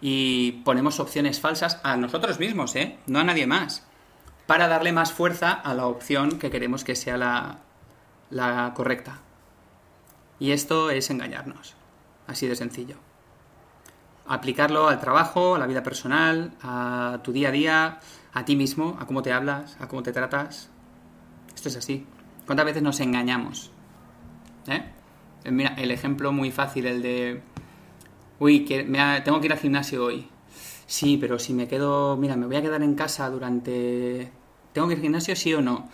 y 0.01 0.53
ponemos 0.65 1.01
opciones 1.01 1.41
falsas 1.41 1.81
a 1.83 1.97
nosotros 1.97 2.39
mismos, 2.39 2.77
¿eh? 2.77 2.99
no 3.07 3.21
a 3.21 3.25
nadie 3.25 3.47
más, 3.47 3.87
para 4.47 4.69
darle 4.69 4.93
más 4.93 5.13
fuerza 5.13 5.53
a 5.53 5.73
la 5.75 5.87
opción 5.87 6.39
que 6.39 6.51
queremos 6.51 6.85
que 6.85 6.97
sea 6.97 7.17
la, 7.17 7.61
la 8.29 8.73
correcta. 8.77 9.23
Y 10.39 10.53
esto 10.53 10.91
es 10.91 11.09
engañarnos, 11.09 11.75
así 12.27 12.47
de 12.47 12.57
sencillo 12.57 13.14
aplicarlo 14.27 14.89
al 14.89 15.01
trabajo, 15.01 15.55
a 15.55 15.59
la 15.59 15.67
vida 15.67 15.83
personal, 15.83 16.53
a 16.63 17.21
tu 17.23 17.33
día 17.33 17.49
a 17.49 17.53
día, 17.53 18.01
a 18.33 18.45
ti 18.45 18.57
mismo, 18.57 18.97
a 19.01 19.07
cómo 19.07 19.23
te 19.23 19.33
hablas, 19.33 19.77
a 19.81 19.89
cómo 19.89 20.03
te 20.03 20.13
tratas. 20.13 20.71
Esto 21.55 21.69
es 21.69 21.77
así. 21.77 22.07
¿Cuántas 22.47 22.67
veces 22.67 22.83
nos 22.83 23.01
engañamos? 23.01 23.71
¿Eh? 24.67 24.83
Mira, 25.51 25.75
el 25.77 25.91
ejemplo 25.91 26.33
muy 26.33 26.51
fácil, 26.51 26.87
el 26.87 27.03
de, 27.03 27.43
uy, 28.39 28.65
que 28.65 28.85
tengo 29.25 29.41
que 29.41 29.47
ir 29.47 29.53
al 29.53 29.59
gimnasio 29.59 30.05
hoy. 30.05 30.29
Sí, 30.87 31.17
pero 31.19 31.39
si 31.39 31.55
me 31.55 31.69
quedo, 31.69 32.17
mira, 32.17 32.37
me 32.37 32.47
voy 32.47 32.57
a 32.57 32.63
quedar 32.63 32.83
en 32.83 32.95
casa 32.95 33.29
durante... 33.31 34.31
¿Tengo 34.73 34.89
que 34.89 34.95
ir 34.95 34.99
al 34.99 35.03
gimnasio 35.03 35.37
sí 35.37 35.55
o 35.55 35.63
no? 35.63 35.89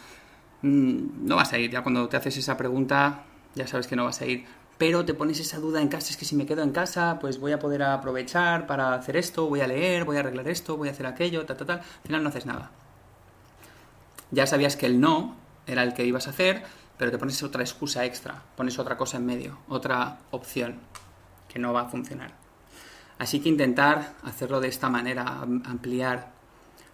Mm, 0.63 1.27
no 1.27 1.37
vas 1.37 1.53
a 1.53 1.59
ir, 1.59 1.71
ya 1.71 1.83
cuando 1.83 2.09
te 2.09 2.17
haces 2.17 2.37
esa 2.37 2.57
pregunta 2.57 3.25
ya 3.55 3.67
sabes 3.67 3.87
que 3.87 3.97
no 3.97 4.05
vas 4.05 4.21
a 4.21 4.27
ir 4.27 4.45
pero 4.81 5.05
te 5.05 5.13
pones 5.13 5.39
esa 5.39 5.59
duda 5.59 5.83
en 5.83 5.89
casa, 5.89 6.09
es 6.09 6.17
que 6.17 6.25
si 6.25 6.35
me 6.35 6.47
quedo 6.47 6.63
en 6.63 6.71
casa, 6.71 7.19
pues 7.21 7.39
voy 7.39 7.53
a 7.53 7.59
poder 7.59 7.83
aprovechar 7.83 8.67
para 8.67 8.95
hacer 8.95 9.15
esto, 9.19 9.47
voy 9.47 9.61
a 9.61 9.67
leer, 9.67 10.07
voy 10.07 10.17
a 10.17 10.21
arreglar 10.21 10.49
esto, 10.49 10.79
voy 10.79 10.89
a 10.89 10.93
hacer 10.93 11.05
aquello, 11.05 11.45
tal, 11.45 11.59
tal, 11.59 11.67
tal. 11.67 11.79
Al 11.81 12.03
final 12.03 12.23
no 12.23 12.31
haces 12.31 12.47
nada. 12.47 12.71
Ya 14.31 14.47
sabías 14.47 14.77
que 14.77 14.87
el 14.87 14.99
no 14.99 15.37
era 15.67 15.83
el 15.83 15.93
que 15.93 16.07
ibas 16.07 16.29
a 16.29 16.31
hacer, 16.31 16.63
pero 16.97 17.11
te 17.11 17.19
pones 17.19 17.43
otra 17.43 17.63
excusa 17.63 18.07
extra, 18.07 18.43
pones 18.57 18.79
otra 18.79 18.97
cosa 18.97 19.19
en 19.19 19.27
medio, 19.27 19.59
otra 19.69 20.21
opción 20.31 20.79
que 21.47 21.59
no 21.59 21.75
va 21.75 21.83
a 21.83 21.89
funcionar. 21.91 22.33
Así 23.19 23.41
que 23.41 23.51
intentar 23.51 24.15
hacerlo 24.23 24.63
de 24.63 24.69
esta 24.69 24.89
manera, 24.89 25.43
ampliar. 25.43 26.33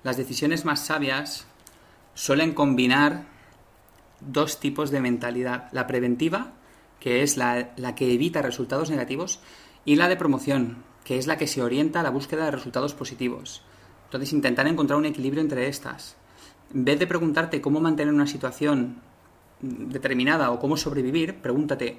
Las 0.02 0.16
decisiones 0.16 0.64
más 0.64 0.80
sabias 0.80 1.46
suelen 2.14 2.52
combinar 2.52 3.26
dos 4.18 4.58
tipos 4.58 4.90
de 4.90 5.00
mentalidad, 5.00 5.68
la 5.70 5.86
preventiva 5.86 6.55
que 7.00 7.22
es 7.22 7.36
la, 7.36 7.74
que 7.94 8.12
evita 8.12 8.42
resultados 8.42 8.90
negativos, 8.90 9.40
y 9.84 9.96
la 9.96 10.08
de 10.08 10.16
promoción, 10.16 10.82
que 11.04 11.18
es 11.18 11.26
la 11.26 11.38
que 11.38 11.46
se 11.46 11.62
orienta 11.62 12.00
a 12.00 12.02
la 12.02 12.10
búsqueda 12.10 12.46
de 12.46 12.50
resultados 12.50 12.94
positivos. 12.94 13.62
Entonces, 14.04 14.32
intentar 14.32 14.66
encontrar 14.66 14.98
un 14.98 15.06
equilibrio 15.06 15.42
entre 15.42 15.68
estas. 15.68 16.16
En 16.74 16.84
vez 16.84 16.98
de 16.98 17.06
preguntarte 17.06 17.60
cómo 17.60 17.80
mantener 17.80 18.12
una 18.12 18.26
situación 18.26 19.00
determinada 19.60 20.50
o 20.50 20.58
cómo 20.58 20.76
sobrevivir, 20.76 21.36
pregúntate, 21.36 21.98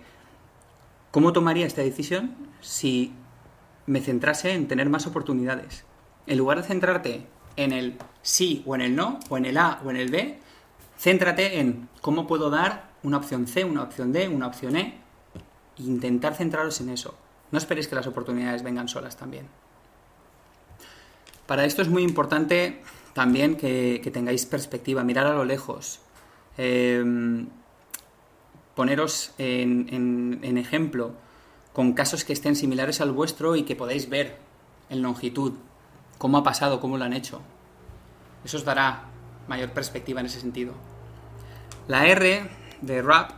¿cómo 1.12 1.34
tomaría 1.34 1.66
esta 1.66 1.82
decisión 1.82 2.36
si 2.62 3.14
me 3.86 4.02
centrase 4.02 4.52
en 4.54 4.68
tener 4.68 4.90
más 4.90 5.08
oportunidades? 5.08 5.86
En 6.26 6.38
lugar 6.38 6.58
de 6.58 6.68
centrarte 6.68 7.28
en 7.58 7.74
el 7.74 7.98
sí 8.22 8.64
o 8.66 8.76
en 8.76 8.82
el 8.82 8.96
no, 8.96 9.20
o 9.30 9.38
en 9.38 9.46
el 9.46 9.58
A 9.58 9.82
o 9.84 9.90
en 9.90 9.98
el 9.98 10.10
B. 10.10 10.40
Céntrate 10.98 11.60
en 11.60 11.90
cómo 12.02 12.28
puedo 12.28 12.50
dar 12.50 12.87
una 13.08 13.18
opción 13.18 13.48
C, 13.48 13.64
una 13.64 13.84
opción 13.84 14.12
D, 14.12 14.28
una 14.28 14.48
opción 14.48 14.76
E. 14.76 15.00
Intentar 15.78 16.36
centraros 16.36 16.82
en 16.82 16.90
eso. 16.90 17.16
No 17.52 17.58
esperéis 17.58 17.88
que 17.88 17.96
las 17.96 18.06
oportunidades 18.06 18.64
vengan 18.64 18.90
solas 18.90 19.16
también. 19.16 19.48
Para 21.46 21.64
esto 21.64 21.82
es 21.82 21.88
muy 21.88 22.04
importante 22.04 22.82
también 23.14 23.56
que, 23.56 24.02
tengáis 24.12 24.46
perspectiva, 24.46 25.06
mirar 25.06 25.26
a 25.26 25.34
lo 25.34 25.46
lejos. 25.46 26.02
Em, 26.58 27.48
poneros 28.76 29.32
en, 29.38 30.40
en 30.44 30.58
ejemplo 30.58 31.14
con 31.72 31.94
casos 31.94 32.26
que 32.26 32.34
estén 32.34 32.58
similares 32.58 33.00
al 33.00 33.14
vuestro 33.14 33.56
y 33.56 33.64
que 33.64 33.78
podáis 33.78 34.10
ver 34.10 34.38
en 34.90 35.02
longitud 35.02 35.54
cómo 36.18 36.40
ha 36.40 36.44
pasado, 36.44 36.82
cómo 36.82 36.98
lo 36.98 37.06
han 37.06 37.14
hecho. 37.14 37.42
Eso 38.44 38.58
os 38.58 38.66
dará 38.66 39.06
mayor 39.48 39.72
perspectiva 39.72 40.20
en 40.20 40.26
ese 40.26 40.42
sentido. 40.42 40.74
La 41.88 42.06
R 42.06 42.57
de 42.82 43.02
rap 43.02 43.32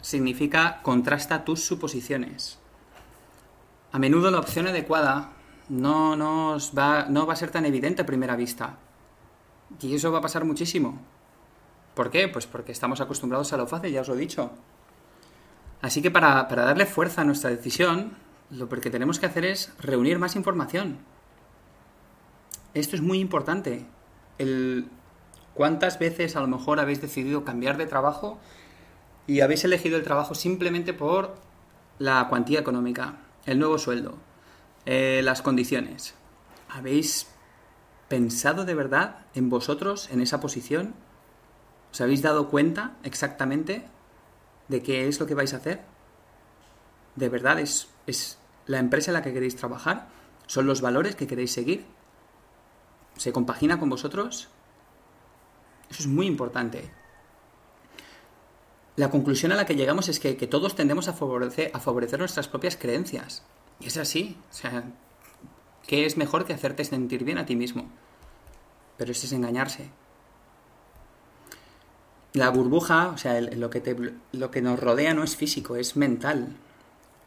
significa 0.00 0.80
contrasta 0.82 1.44
tus 1.44 1.64
suposiciones. 1.64 2.58
A 3.92 3.98
menudo 3.98 4.30
la 4.30 4.38
opción 4.38 4.66
adecuada 4.66 5.32
no, 5.68 6.16
nos 6.16 6.72
va, 6.76 7.06
no 7.08 7.26
va 7.26 7.32
a 7.32 7.36
ser 7.36 7.50
tan 7.50 7.64
evidente 7.64 8.02
a 8.02 8.06
primera 8.06 8.36
vista. 8.36 8.78
Y 9.80 9.94
eso 9.94 10.12
va 10.12 10.18
a 10.18 10.22
pasar 10.22 10.44
muchísimo. 10.44 11.00
¿Por 11.94 12.10
qué? 12.10 12.28
Pues 12.28 12.46
porque 12.46 12.72
estamos 12.72 13.00
acostumbrados 13.00 13.52
a 13.52 13.56
lo 13.56 13.66
fácil, 13.66 13.90
ya 13.90 14.02
os 14.02 14.08
lo 14.08 14.14
he 14.14 14.18
dicho. 14.18 14.50
Así 15.82 16.02
que 16.02 16.10
para, 16.10 16.46
para 16.48 16.64
darle 16.64 16.86
fuerza 16.86 17.22
a 17.22 17.24
nuestra 17.24 17.50
decisión, 17.50 18.12
lo 18.50 18.68
que 18.68 18.90
tenemos 18.90 19.18
que 19.18 19.26
hacer 19.26 19.44
es 19.44 19.72
reunir 19.78 20.18
más 20.18 20.36
información. 20.36 20.98
Esto 22.74 22.96
es 22.96 23.02
muy 23.02 23.18
importante. 23.18 23.86
El, 24.38 24.88
¿Cuántas 25.56 25.98
veces 25.98 26.36
a 26.36 26.42
lo 26.42 26.48
mejor 26.48 26.80
habéis 26.80 27.00
decidido 27.00 27.42
cambiar 27.42 27.78
de 27.78 27.86
trabajo 27.86 28.38
y 29.26 29.40
habéis 29.40 29.64
elegido 29.64 29.96
el 29.96 30.02
trabajo 30.02 30.34
simplemente 30.34 30.92
por 30.92 31.34
la 31.98 32.28
cuantía 32.28 32.60
económica, 32.60 33.14
el 33.46 33.58
nuevo 33.58 33.78
sueldo, 33.78 34.18
eh, 34.84 35.22
las 35.24 35.40
condiciones? 35.40 36.14
¿Habéis 36.68 37.28
pensado 38.08 38.66
de 38.66 38.74
verdad 38.74 39.24
en 39.34 39.48
vosotros, 39.48 40.10
en 40.10 40.20
esa 40.20 40.40
posición? 40.40 40.94
¿Os 41.90 42.02
habéis 42.02 42.20
dado 42.20 42.50
cuenta 42.50 42.92
exactamente 43.02 43.86
de 44.68 44.82
qué 44.82 45.08
es 45.08 45.18
lo 45.18 45.26
que 45.26 45.34
vais 45.34 45.54
a 45.54 45.56
hacer? 45.56 45.80
¿De 47.14 47.30
verdad 47.30 47.58
es, 47.60 47.88
es 48.06 48.38
la 48.66 48.78
empresa 48.78 49.10
en 49.10 49.14
la 49.14 49.22
que 49.22 49.32
queréis 49.32 49.56
trabajar? 49.56 50.08
¿Son 50.48 50.66
los 50.66 50.82
valores 50.82 51.16
que 51.16 51.26
queréis 51.26 51.52
seguir? 51.52 51.86
¿Se 53.16 53.32
compagina 53.32 53.78
con 53.78 53.88
vosotros? 53.88 54.50
Eso 55.90 56.02
es 56.02 56.06
muy 56.06 56.26
importante. 56.26 56.90
La 58.96 59.10
conclusión 59.10 59.52
a 59.52 59.56
la 59.56 59.66
que 59.66 59.76
llegamos 59.76 60.08
es 60.08 60.18
que, 60.18 60.34
todos 60.34 60.74
tendemos 60.74 61.08
a 61.08 61.12
favorecer, 61.12 61.70
a 61.74 61.80
favorecer 61.80 62.18
nuestras 62.18 62.48
propias 62.48 62.76
creencias. 62.76 63.42
Y 63.78 63.86
es 63.86 63.96
así. 63.98 64.38
O 64.50 64.54
sea, 64.54 64.84
¿qué 65.86 66.06
es 66.06 66.16
mejor 66.16 66.46
que 66.46 66.54
hacerte 66.54 66.84
sentir 66.84 67.22
bien 67.24 67.38
a 67.38 67.44
ti 67.44 67.56
mismo? 67.56 67.90
Pero 68.96 69.12
eso 69.12 69.26
es 69.26 69.32
engañarse. 69.32 69.90
La 72.32 72.48
burbuja, 72.50 73.08
o 73.08 73.18
sea, 73.18 73.40
lo, 73.40 73.70
que 73.70 74.12
lo 74.32 74.50
que 74.50 74.62
nos 74.62 74.80
rodea 74.80 75.12
no 75.14 75.24
es 75.24 75.36
físico, 75.36 75.76
es 75.76 75.96
mental. 75.96 76.56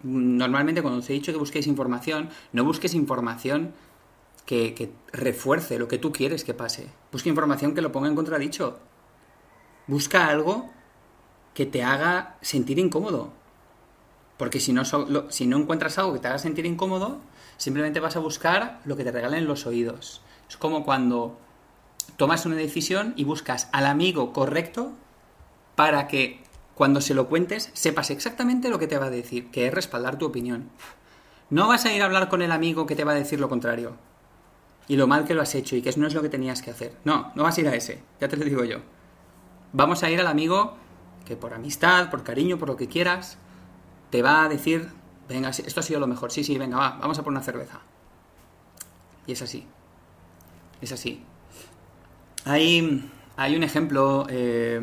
Normalmente 0.01 0.81
cuando 0.81 0.99
os 0.99 1.09
he 1.09 1.13
dicho 1.13 1.31
que 1.31 1.37
busquéis 1.37 1.67
información, 1.67 2.29
no 2.51 2.63
busques 2.63 2.93
información 2.93 3.73
que, 4.49 4.91
refuerce 5.11 5.77
lo 5.77 5.87
que 5.87 5.99
tú 5.99 6.11
quieres 6.11 6.43
que 6.43 6.55
pase. 6.55 6.89
Busca 7.11 7.29
información 7.29 7.75
que 7.75 7.81
lo 7.81 7.91
ponga 7.91 8.07
en 8.07 8.15
contradicho. 8.15 8.79
Busca 9.85 10.27
algo 10.27 10.71
que 11.53 11.67
te 11.67 11.83
haga 11.83 12.35
sentir 12.41 12.79
incómodo. 12.79 13.31
Porque 14.37 14.59
si 14.59 14.73
no, 14.73 14.83
si 15.29 15.45
no 15.45 15.57
encuentras 15.57 15.99
algo 15.99 16.13
que 16.13 16.19
te 16.19 16.29
haga 16.29 16.39
sentir 16.39 16.65
incómodo, 16.65 17.19
simplemente 17.57 17.99
vas 17.99 18.15
a 18.15 18.19
buscar 18.19 18.81
lo 18.85 18.97
que 18.97 19.03
te 19.03 19.11
regalen 19.11 19.45
los 19.45 19.67
oídos. 19.67 20.21
Es 20.49 20.57
como 20.57 20.83
cuando 20.83 21.37
tomas 22.17 22.47
una 22.47 22.55
decisión 22.55 23.13
y 23.17 23.25
buscas 23.25 23.69
al 23.71 23.85
amigo 23.85 24.33
correcto 24.33 24.93
para 25.75 26.07
que 26.07 26.41
cuando 26.73 27.01
se 27.01 27.13
lo 27.13 27.29
cuentes 27.29 27.69
sepas 27.73 28.09
exactamente 28.09 28.69
lo 28.69 28.79
que 28.79 28.87
te 28.87 28.97
va 28.97 29.07
a 29.07 29.11
decir, 29.11 29.51
que 29.51 29.67
es 29.67 29.73
respaldar 29.73 30.17
tu 30.17 30.25
opinión. 30.25 30.71
No 31.51 31.67
vas 31.67 31.85
a 31.85 31.93
ir 31.93 32.01
a 32.01 32.05
hablar 32.05 32.29
con 32.29 32.41
el 32.41 32.51
amigo 32.51 32.87
que 32.87 32.95
te 32.95 33.03
va 33.03 33.11
a 33.11 33.15
decir 33.15 33.39
lo 33.39 33.49
contrario 33.49 34.08
y 34.89 34.97
lo 34.97 35.07
mal 35.07 35.23
que 35.23 35.35
lo 35.35 35.41
has 35.41 35.55
hecho 35.55 35.77
y 35.77 35.81
que 35.81 35.93
no 35.97 36.07
es 36.07 36.15
lo 36.15 36.21
que 36.21 36.29
tenías 36.29 36.61
que 36.61 36.71
hacer. 36.71 36.97
No, 37.05 37.31
no 37.35 37.43
vas 37.43 37.57
a 37.57 37.61
ir 37.61 37.67
a 37.69 37.75
ese, 37.75 38.01
ya 38.19 38.27
te 38.27 38.35
lo 38.35 38.43
digo 38.43 38.65
yo. 38.65 38.79
Vamos 39.71 40.03
a 40.03 40.09
ir 40.09 40.19
al 40.19 40.27
amigo 40.27 40.75
que 41.25 41.37
por 41.37 41.53
amistad, 41.53 42.09
por 42.09 42.23
cariño, 42.23 42.57
por 42.57 42.67
lo 42.67 42.75
que 42.75 42.87
quieras, 42.87 43.37
te 44.09 44.23
va 44.23 44.43
a 44.43 44.49
decir, 44.49 44.89
venga, 45.29 45.49
esto 45.49 45.79
ha 45.79 45.83
sido 45.83 45.99
lo 45.99 46.07
mejor, 46.07 46.31
sí, 46.31 46.43
sí, 46.43 46.57
venga, 46.57 46.77
va, 46.77 46.97
vamos 46.99 47.19
a 47.19 47.23
por 47.23 47.31
una 47.31 47.43
cerveza. 47.43 47.81
Y 49.27 49.33
es 49.33 49.41
así. 49.43 49.63
Es 50.81 50.91
así. 50.91 51.23
Hay, 52.45 53.11
hay 53.37 53.55
un 53.55 53.61
ejemplo 53.61 54.25
eh, 54.27 54.81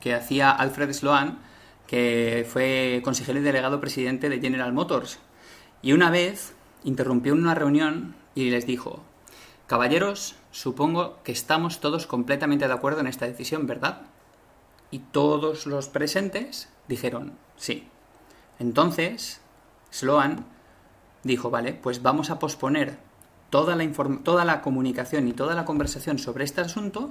que 0.00 0.14
hacía 0.14 0.50
Alfred 0.50 0.92
Sloan, 0.92 1.38
que 1.86 2.44
fue 2.50 3.02
consejero 3.04 3.38
y 3.38 3.42
delegado 3.42 3.80
presidente 3.80 4.28
de 4.28 4.40
General 4.40 4.72
Motors. 4.72 5.20
Y 5.80 5.92
una 5.92 6.10
vez 6.10 6.54
interrumpió 6.82 7.34
una 7.34 7.54
reunión 7.54 8.16
y 8.34 8.50
les 8.50 8.66
dijo, 8.66 9.04
Caballeros, 9.68 10.34
supongo 10.50 11.18
que 11.24 11.32
estamos 11.32 11.78
todos 11.78 12.06
completamente 12.06 12.66
de 12.66 12.72
acuerdo 12.72 13.00
en 13.00 13.06
esta 13.06 13.26
decisión, 13.26 13.66
¿verdad? 13.66 14.00
Y 14.90 15.00
todos 15.00 15.66
los 15.66 15.88
presentes 15.88 16.70
dijeron 16.88 17.34
sí. 17.58 17.86
Entonces, 18.58 19.42
Sloan 19.90 20.46
dijo, 21.22 21.50
vale, 21.50 21.74
pues 21.74 22.00
vamos 22.00 22.30
a 22.30 22.38
posponer 22.38 22.96
toda 23.50 23.76
la, 23.76 23.86
toda 24.24 24.46
la 24.46 24.62
comunicación 24.62 25.28
y 25.28 25.34
toda 25.34 25.54
la 25.54 25.66
conversación 25.66 26.18
sobre 26.18 26.44
este 26.44 26.62
asunto 26.62 27.10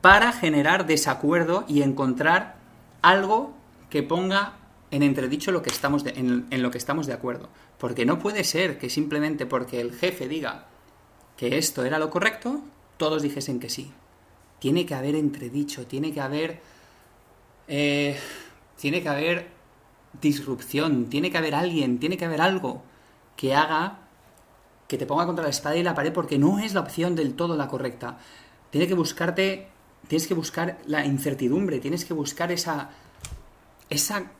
para 0.00 0.32
generar 0.32 0.86
desacuerdo 0.86 1.66
y 1.68 1.82
encontrar 1.82 2.56
algo 3.02 3.52
que 3.90 4.02
ponga 4.02 4.54
en 4.90 5.02
entredicho 5.02 5.52
lo 5.52 5.60
que 5.60 5.68
estamos 5.68 6.06
en 6.06 6.62
lo 6.62 6.70
que 6.70 6.78
estamos 6.78 7.06
de 7.06 7.12
acuerdo. 7.12 7.50
Porque 7.76 8.06
no 8.06 8.18
puede 8.18 8.44
ser 8.44 8.78
que 8.78 8.88
simplemente 8.88 9.44
porque 9.44 9.82
el 9.82 9.92
jefe 9.92 10.26
diga 10.26 10.68
que 11.36 11.58
esto 11.58 11.84
era 11.84 11.98
lo 11.98 12.10
correcto, 12.10 12.60
todos 12.96 13.22
dijesen 13.22 13.60
que 13.60 13.68
sí. 13.68 13.92
Tiene 14.58 14.86
que 14.86 14.94
haber 14.94 15.14
entredicho, 15.14 15.86
tiene 15.86 16.12
que 16.12 16.20
haber. 16.20 16.60
Eh, 17.68 18.18
tiene 18.76 19.02
que 19.02 19.08
haber 19.08 19.48
disrupción, 20.20 21.06
tiene 21.06 21.30
que 21.30 21.38
haber 21.38 21.54
alguien, 21.54 21.98
tiene 21.98 22.16
que 22.16 22.24
haber 22.24 22.40
algo 22.40 22.82
que 23.36 23.54
haga 23.54 24.00
que 24.88 24.98
te 24.98 25.06
ponga 25.06 25.26
contra 25.26 25.44
la 25.44 25.50
espada 25.50 25.76
y 25.76 25.82
la 25.82 25.94
pared 25.94 26.12
porque 26.12 26.38
no 26.38 26.58
es 26.58 26.74
la 26.74 26.80
opción 26.80 27.14
del 27.16 27.34
todo 27.34 27.56
la 27.56 27.68
correcta. 27.68 28.18
Tiene 28.70 28.86
que 28.86 28.94
buscarte, 28.94 29.68
tienes 30.08 30.28
que 30.28 30.34
buscar 30.34 30.78
la 30.86 31.04
incertidumbre, 31.04 31.80
tienes 31.80 32.04
que 32.04 32.14
buscar 32.14 32.52
esa, 32.52 32.90
esa, 33.90 34.30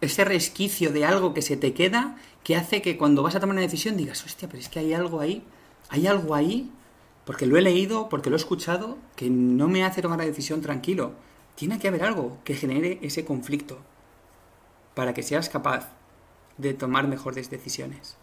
ese 0.00 0.24
resquicio 0.24 0.92
de 0.92 1.04
algo 1.04 1.32
que 1.32 1.42
se 1.42 1.56
te 1.56 1.72
queda 1.72 2.16
que 2.44 2.56
hace 2.56 2.82
que 2.82 2.98
cuando 2.98 3.22
vas 3.22 3.34
a 3.34 3.40
tomar 3.40 3.54
una 3.54 3.62
decisión 3.62 3.96
digas, 3.96 4.24
hostia, 4.24 4.48
pero 4.48 4.60
es 4.60 4.68
que 4.68 4.80
hay 4.80 4.92
algo 4.92 5.20
ahí 5.20 5.42
hay 5.92 6.06
algo 6.06 6.34
ahí, 6.34 6.72
porque 7.26 7.44
lo 7.44 7.58
he 7.58 7.60
leído, 7.60 8.08
porque 8.08 8.30
lo 8.30 8.36
he 8.36 8.38
escuchado, 8.38 8.96
que 9.14 9.28
no 9.28 9.68
me 9.68 9.84
hace 9.84 10.00
tomar 10.00 10.18
la 10.18 10.24
decisión 10.24 10.62
tranquilo. 10.62 11.12
Tiene 11.54 11.78
que 11.78 11.88
haber 11.88 12.02
algo 12.02 12.38
que 12.44 12.54
genere 12.54 12.98
ese 13.02 13.26
conflicto 13.26 13.78
para 14.94 15.12
que 15.12 15.22
seas 15.22 15.50
capaz 15.50 15.90
de 16.56 16.72
tomar 16.72 17.08
mejores 17.08 17.50
decisiones. 17.50 18.16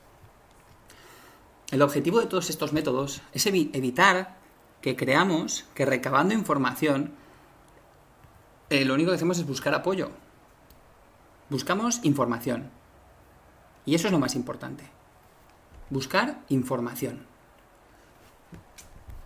El 1.69 1.83
objetivo 1.83 2.19
de 2.19 2.25
todos 2.25 2.49
estos 2.49 2.73
métodos 2.73 3.21
es 3.33 3.45
evitar 3.45 4.39
que 4.81 4.95
creamos 4.95 5.65
que 5.75 5.85
recabando 5.85 6.33
información 6.33 7.13
eh, 8.71 8.83
lo 8.83 8.95
único 8.95 9.11
que 9.11 9.15
hacemos 9.15 9.37
es 9.37 9.45
buscar 9.45 9.75
apoyo. 9.75 10.09
Buscamos 11.51 11.99
información. 12.03 12.71
Y 13.85 13.93
eso 13.93 14.07
es 14.07 14.11
lo 14.11 14.19
más 14.19 14.35
importante. 14.35 14.85
Buscar 15.91 16.39
información. 16.49 17.27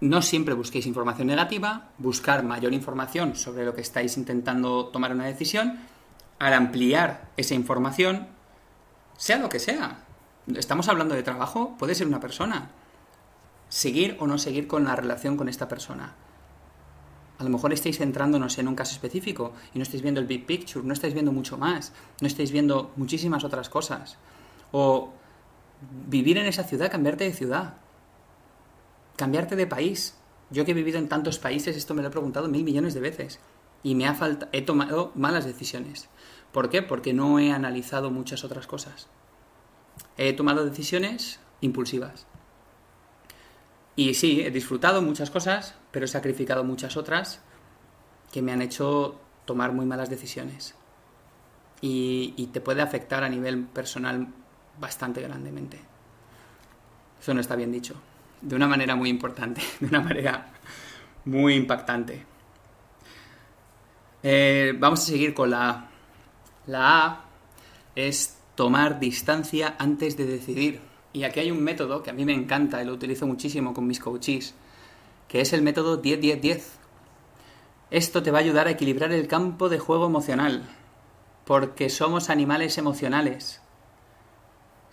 No 0.03 0.21
siempre 0.21 0.53
busquéis 0.53 0.85
información 0.85 1.27
negativa, 1.29 1.91
buscar 1.97 2.43
mayor 2.43 2.73
información 2.73 3.37
sobre 3.37 3.63
lo 3.63 3.73
que 3.73 3.79
estáis 3.79 4.17
intentando 4.17 4.87
tomar 4.87 5.13
una 5.13 5.23
decisión, 5.23 5.79
al 6.39 6.53
ampliar 6.53 7.29
esa 7.37 7.53
información, 7.53 8.27
sea 9.15 9.37
lo 9.37 9.47
que 9.47 9.59
sea. 9.59 10.03
Estamos 10.57 10.89
hablando 10.89 11.15
de 11.15 11.23
trabajo, 11.23 11.77
puede 11.79 11.95
ser 11.95 12.05
una 12.05 12.19
persona. 12.19 12.71
Seguir 13.69 14.17
o 14.19 14.27
no 14.27 14.37
seguir 14.37 14.67
con 14.67 14.83
la 14.83 14.97
relación 14.97 15.37
con 15.37 15.47
esta 15.47 15.69
persona. 15.69 16.15
A 17.37 17.43
lo 17.45 17.49
mejor 17.49 17.71
estáis 17.71 17.97
centrándonos 17.97 18.57
en 18.57 18.67
un 18.67 18.75
caso 18.75 18.91
específico 18.91 19.53
y 19.73 19.79
no 19.79 19.83
estáis 19.83 20.03
viendo 20.03 20.19
el 20.19 20.27
big 20.27 20.45
picture, 20.45 20.85
no 20.85 20.91
estáis 20.91 21.13
viendo 21.13 21.31
mucho 21.31 21.57
más, 21.57 21.93
no 22.19 22.27
estáis 22.27 22.51
viendo 22.51 22.91
muchísimas 22.97 23.45
otras 23.45 23.69
cosas. 23.69 24.17
O 24.73 25.13
vivir 26.09 26.37
en 26.39 26.47
esa 26.47 26.65
ciudad, 26.65 26.91
cambiarte 26.91 27.23
de 27.23 27.31
ciudad 27.31 27.75
cambiarte 29.15 29.55
de 29.55 29.67
país. 29.67 30.15
Yo 30.49 30.65
que 30.65 30.71
he 30.71 30.75
vivido 30.75 30.99
en 30.99 31.09
tantos 31.09 31.39
países, 31.39 31.75
esto 31.75 31.93
me 31.93 32.01
lo 32.01 32.09
he 32.09 32.11
preguntado 32.11 32.47
mil 32.47 32.63
millones 32.63 32.93
de 32.93 32.99
veces. 32.99 33.39
Y 33.81 33.95
me 33.95 34.07
ha 34.07 34.13
falta, 34.13 34.49
he 34.51 34.61
tomado 34.61 35.11
malas 35.15 35.45
decisiones. 35.45 36.09
¿Por 36.51 36.69
qué? 36.69 36.81
Porque 36.81 37.13
no 37.13 37.39
he 37.39 37.51
analizado 37.51 38.11
muchas 38.11 38.43
otras 38.43 38.67
cosas. 38.67 39.07
He 40.17 40.33
tomado 40.33 40.65
decisiones 40.65 41.39
impulsivas. 41.61 42.27
Y 43.95 44.13
sí, 44.13 44.41
he 44.41 44.51
disfrutado 44.51 45.01
muchas 45.01 45.29
cosas, 45.29 45.75
pero 45.91 46.05
he 46.05 46.07
sacrificado 46.07 46.63
muchas 46.63 46.97
otras 46.97 47.41
que 48.31 48.41
me 48.41 48.51
han 48.51 48.61
hecho 48.61 49.19
tomar 49.45 49.71
muy 49.71 49.85
malas 49.85 50.09
decisiones. 50.09 50.75
Y, 51.81 52.33
y 52.37 52.47
te 52.47 52.61
puede 52.61 52.81
afectar 52.81 53.23
a 53.23 53.29
nivel 53.29 53.65
personal 53.65 54.27
bastante 54.79 55.21
grandemente. 55.21 55.79
Eso 57.19 57.33
no 57.33 57.41
está 57.41 57.55
bien 57.55 57.71
dicho. 57.71 57.95
De 58.43 58.55
una 58.55 58.67
manera 58.67 58.95
muy 58.95 59.09
importante, 59.09 59.61
de 59.79 59.87
una 59.87 60.01
manera 60.01 60.53
muy 61.25 61.55
impactante. 61.55 62.23
Eh, 64.21 64.73
vamos 64.77 65.01
a 65.01 65.05
seguir 65.05 65.33
con 65.33 65.49
la 65.49 65.69
A. 65.69 65.89
La 66.67 67.05
A 67.05 67.25
es 67.95 68.37
tomar 68.55 68.99
distancia 68.99 69.75
antes 69.79 70.17
de 70.17 70.25
decidir. 70.25 70.81
Y 71.13 71.23
aquí 71.23 71.39
hay 71.39 71.51
un 71.51 71.63
método 71.63 72.03
que 72.03 72.09
a 72.09 72.13
mí 72.13 72.25
me 72.25 72.33
encanta 72.33 72.81
y 72.81 72.85
lo 72.85 72.93
utilizo 72.93 73.27
muchísimo 73.27 73.73
con 73.73 73.87
mis 73.87 73.99
coaches, 73.99 74.55
que 75.27 75.41
es 75.41 75.53
el 75.53 75.61
método 75.61 76.01
10-10-10. 76.01 76.63
Esto 77.91 78.23
te 78.23 78.31
va 78.31 78.39
a 78.39 78.41
ayudar 78.41 78.67
a 78.67 78.71
equilibrar 78.71 79.11
el 79.11 79.27
campo 79.27 79.69
de 79.69 79.79
juego 79.79 80.07
emocional, 80.07 80.63
porque 81.45 81.89
somos 81.89 82.29
animales 82.29 82.77
emocionales. 82.77 83.62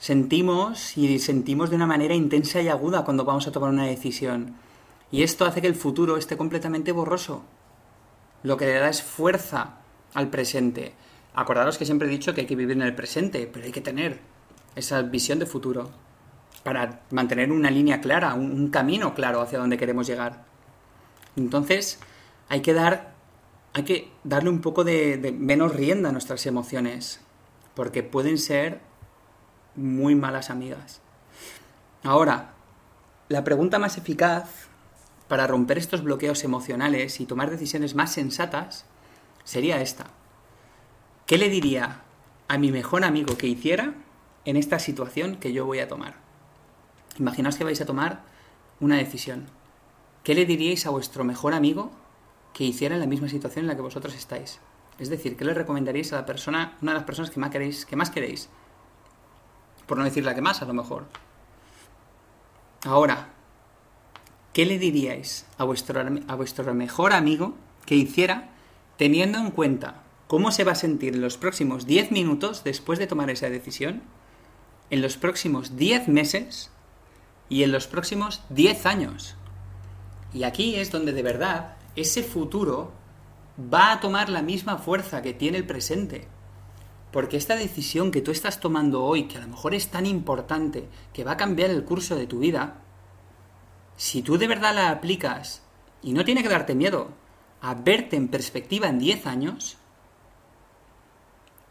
Sentimos 0.00 0.96
y 0.96 1.18
sentimos 1.18 1.68
de 1.68 1.76
una 1.76 1.86
manera 1.86 2.14
intensa 2.14 2.62
y 2.62 2.68
aguda 2.68 3.04
cuando 3.04 3.26
vamos 3.26 3.46
a 3.46 3.52
tomar 3.52 3.68
una 3.68 3.84
decisión. 3.84 4.56
Y 5.12 5.22
esto 5.22 5.44
hace 5.44 5.60
que 5.60 5.66
el 5.66 5.74
futuro 5.74 6.16
esté 6.16 6.38
completamente 6.38 6.90
borroso. 6.90 7.42
Lo 8.42 8.56
que 8.56 8.64
le 8.64 8.78
da 8.78 8.88
es 8.88 9.02
fuerza 9.02 9.74
al 10.14 10.30
presente. 10.30 10.94
Acordaros 11.34 11.76
que 11.76 11.84
siempre 11.84 12.08
he 12.08 12.10
dicho 12.10 12.32
que 12.32 12.40
hay 12.40 12.46
que 12.46 12.56
vivir 12.56 12.78
en 12.78 12.82
el 12.82 12.94
presente, 12.94 13.46
pero 13.46 13.66
hay 13.66 13.72
que 13.72 13.82
tener 13.82 14.20
esa 14.74 15.02
visión 15.02 15.38
de 15.38 15.44
futuro 15.44 15.90
para 16.62 17.02
mantener 17.10 17.52
una 17.52 17.70
línea 17.70 18.00
clara, 18.00 18.32
un, 18.32 18.70
camino 18.70 19.12
claro 19.12 19.42
hacia 19.42 19.58
donde 19.58 19.76
queremos 19.76 20.06
llegar. 20.06 20.46
Entonces, 21.36 21.98
hay 22.48 22.62
que 22.62 22.72
dar, 22.72 23.12
hay 23.74 23.82
que 23.82 24.10
darle 24.24 24.48
un 24.48 24.62
poco 24.62 24.82
de, 24.82 25.18
de 25.18 25.30
menos 25.30 25.76
rienda 25.76 26.08
a 26.08 26.12
nuestras 26.12 26.46
emociones, 26.46 27.20
porque 27.74 28.02
pueden 28.02 28.38
ser 28.38 28.88
muy 29.76 30.14
malas 30.14 30.50
amigas. 30.50 31.00
Ahora, 32.02 32.54
la 33.28 33.44
pregunta 33.44 33.78
más 33.78 33.98
eficaz 33.98 34.68
para 35.28 35.46
romper 35.46 35.78
estos 35.78 36.02
bloqueos 36.02 36.42
emocionales 36.42 37.20
y 37.20 37.26
tomar 37.26 37.50
decisiones 37.50 37.94
más 37.94 38.12
sensatas 38.12 38.86
sería 39.44 39.80
esta. 39.80 40.06
¿Qué 41.26 41.38
le 41.38 41.48
diría 41.48 42.02
a 42.48 42.58
mi 42.58 42.72
mejor 42.72 43.04
amigo 43.04 43.36
que 43.36 43.46
hiciera 43.46 43.94
en 44.44 44.56
esta 44.56 44.80
situación 44.80 45.36
que 45.36 45.52
yo 45.52 45.66
voy 45.66 45.78
a 45.78 45.86
tomar? 45.86 46.16
Imaginaos 47.18 47.56
que 47.56 47.64
vais 47.64 47.80
a 47.80 47.86
tomar 47.86 48.22
una 48.80 48.96
decisión. 48.96 49.46
¿Qué 50.24 50.34
le 50.34 50.46
diríais 50.46 50.86
a 50.86 50.90
vuestro 50.90 51.22
mejor 51.22 51.54
amigo 51.54 51.92
que 52.52 52.64
hiciera 52.64 52.96
en 52.96 53.00
la 53.00 53.06
misma 53.06 53.28
situación 53.28 53.64
en 53.64 53.68
la 53.68 53.76
que 53.76 53.82
vosotros 53.82 54.14
estáis? 54.14 54.58
Es 54.98 55.08
decir, 55.08 55.36
¿qué 55.36 55.44
le 55.44 55.54
recomendaríais 55.54 56.12
a 56.12 56.16
la 56.16 56.26
persona, 56.26 56.76
una 56.82 56.92
de 56.92 56.98
las 56.98 57.06
personas 57.06 57.30
que 57.30 57.38
más 57.38 57.50
queréis, 57.50 57.86
que 57.86 57.96
más 57.96 58.10
queréis? 58.10 58.48
Por 59.90 59.98
no 59.98 60.04
decir 60.04 60.24
la 60.24 60.36
que 60.36 60.40
más, 60.40 60.62
a 60.62 60.66
lo 60.66 60.72
mejor. 60.72 61.06
Ahora, 62.84 63.30
¿qué 64.52 64.64
le 64.64 64.78
diríais 64.78 65.46
a 65.58 65.64
vuestro, 65.64 66.00
a 66.28 66.34
vuestro 66.36 66.72
mejor 66.74 67.12
amigo 67.12 67.56
que 67.86 67.96
hiciera 67.96 68.50
teniendo 68.98 69.38
en 69.38 69.50
cuenta 69.50 70.04
cómo 70.28 70.52
se 70.52 70.62
va 70.62 70.70
a 70.70 70.76
sentir 70.76 71.16
en 71.16 71.20
los 71.20 71.38
próximos 71.38 71.86
10 71.86 72.12
minutos 72.12 72.62
después 72.62 73.00
de 73.00 73.08
tomar 73.08 73.30
esa 73.30 73.50
decisión, 73.50 74.02
en 74.90 75.02
los 75.02 75.16
próximos 75.16 75.76
10 75.76 76.06
meses 76.06 76.70
y 77.48 77.64
en 77.64 77.72
los 77.72 77.88
próximos 77.88 78.44
10 78.50 78.86
años. 78.86 79.34
Y 80.32 80.44
aquí 80.44 80.76
es 80.76 80.92
donde 80.92 81.12
de 81.12 81.24
verdad 81.24 81.74
ese 81.96 82.22
futuro 82.22 82.92
va 83.58 83.90
a 83.90 83.98
tomar 83.98 84.28
la 84.28 84.42
misma 84.42 84.78
fuerza 84.78 85.20
que 85.20 85.34
tiene 85.34 85.58
el 85.58 85.66
presente. 85.66 86.28
Porque 87.12 87.36
esta 87.36 87.56
decisión 87.56 88.10
que 88.10 88.22
tú 88.22 88.30
estás 88.30 88.60
tomando 88.60 89.02
hoy, 89.02 89.24
que 89.24 89.38
a 89.38 89.40
lo 89.40 89.48
mejor 89.48 89.74
es 89.74 89.88
tan 89.88 90.06
importante, 90.06 90.88
que 91.12 91.24
va 91.24 91.32
a 91.32 91.36
cambiar 91.36 91.70
el 91.70 91.84
curso 91.84 92.16
de 92.16 92.26
tu 92.26 92.38
vida, 92.38 92.76
si 93.96 94.22
tú 94.22 94.38
de 94.38 94.46
verdad 94.46 94.74
la 94.74 94.90
aplicas, 94.90 95.62
y 96.02 96.12
no 96.12 96.24
tiene 96.24 96.42
que 96.42 96.48
darte 96.48 96.74
miedo, 96.74 97.08
a 97.60 97.74
verte 97.74 98.16
en 98.16 98.28
perspectiva 98.28 98.88
en 98.88 98.98
10 98.98 99.26
años, 99.26 99.76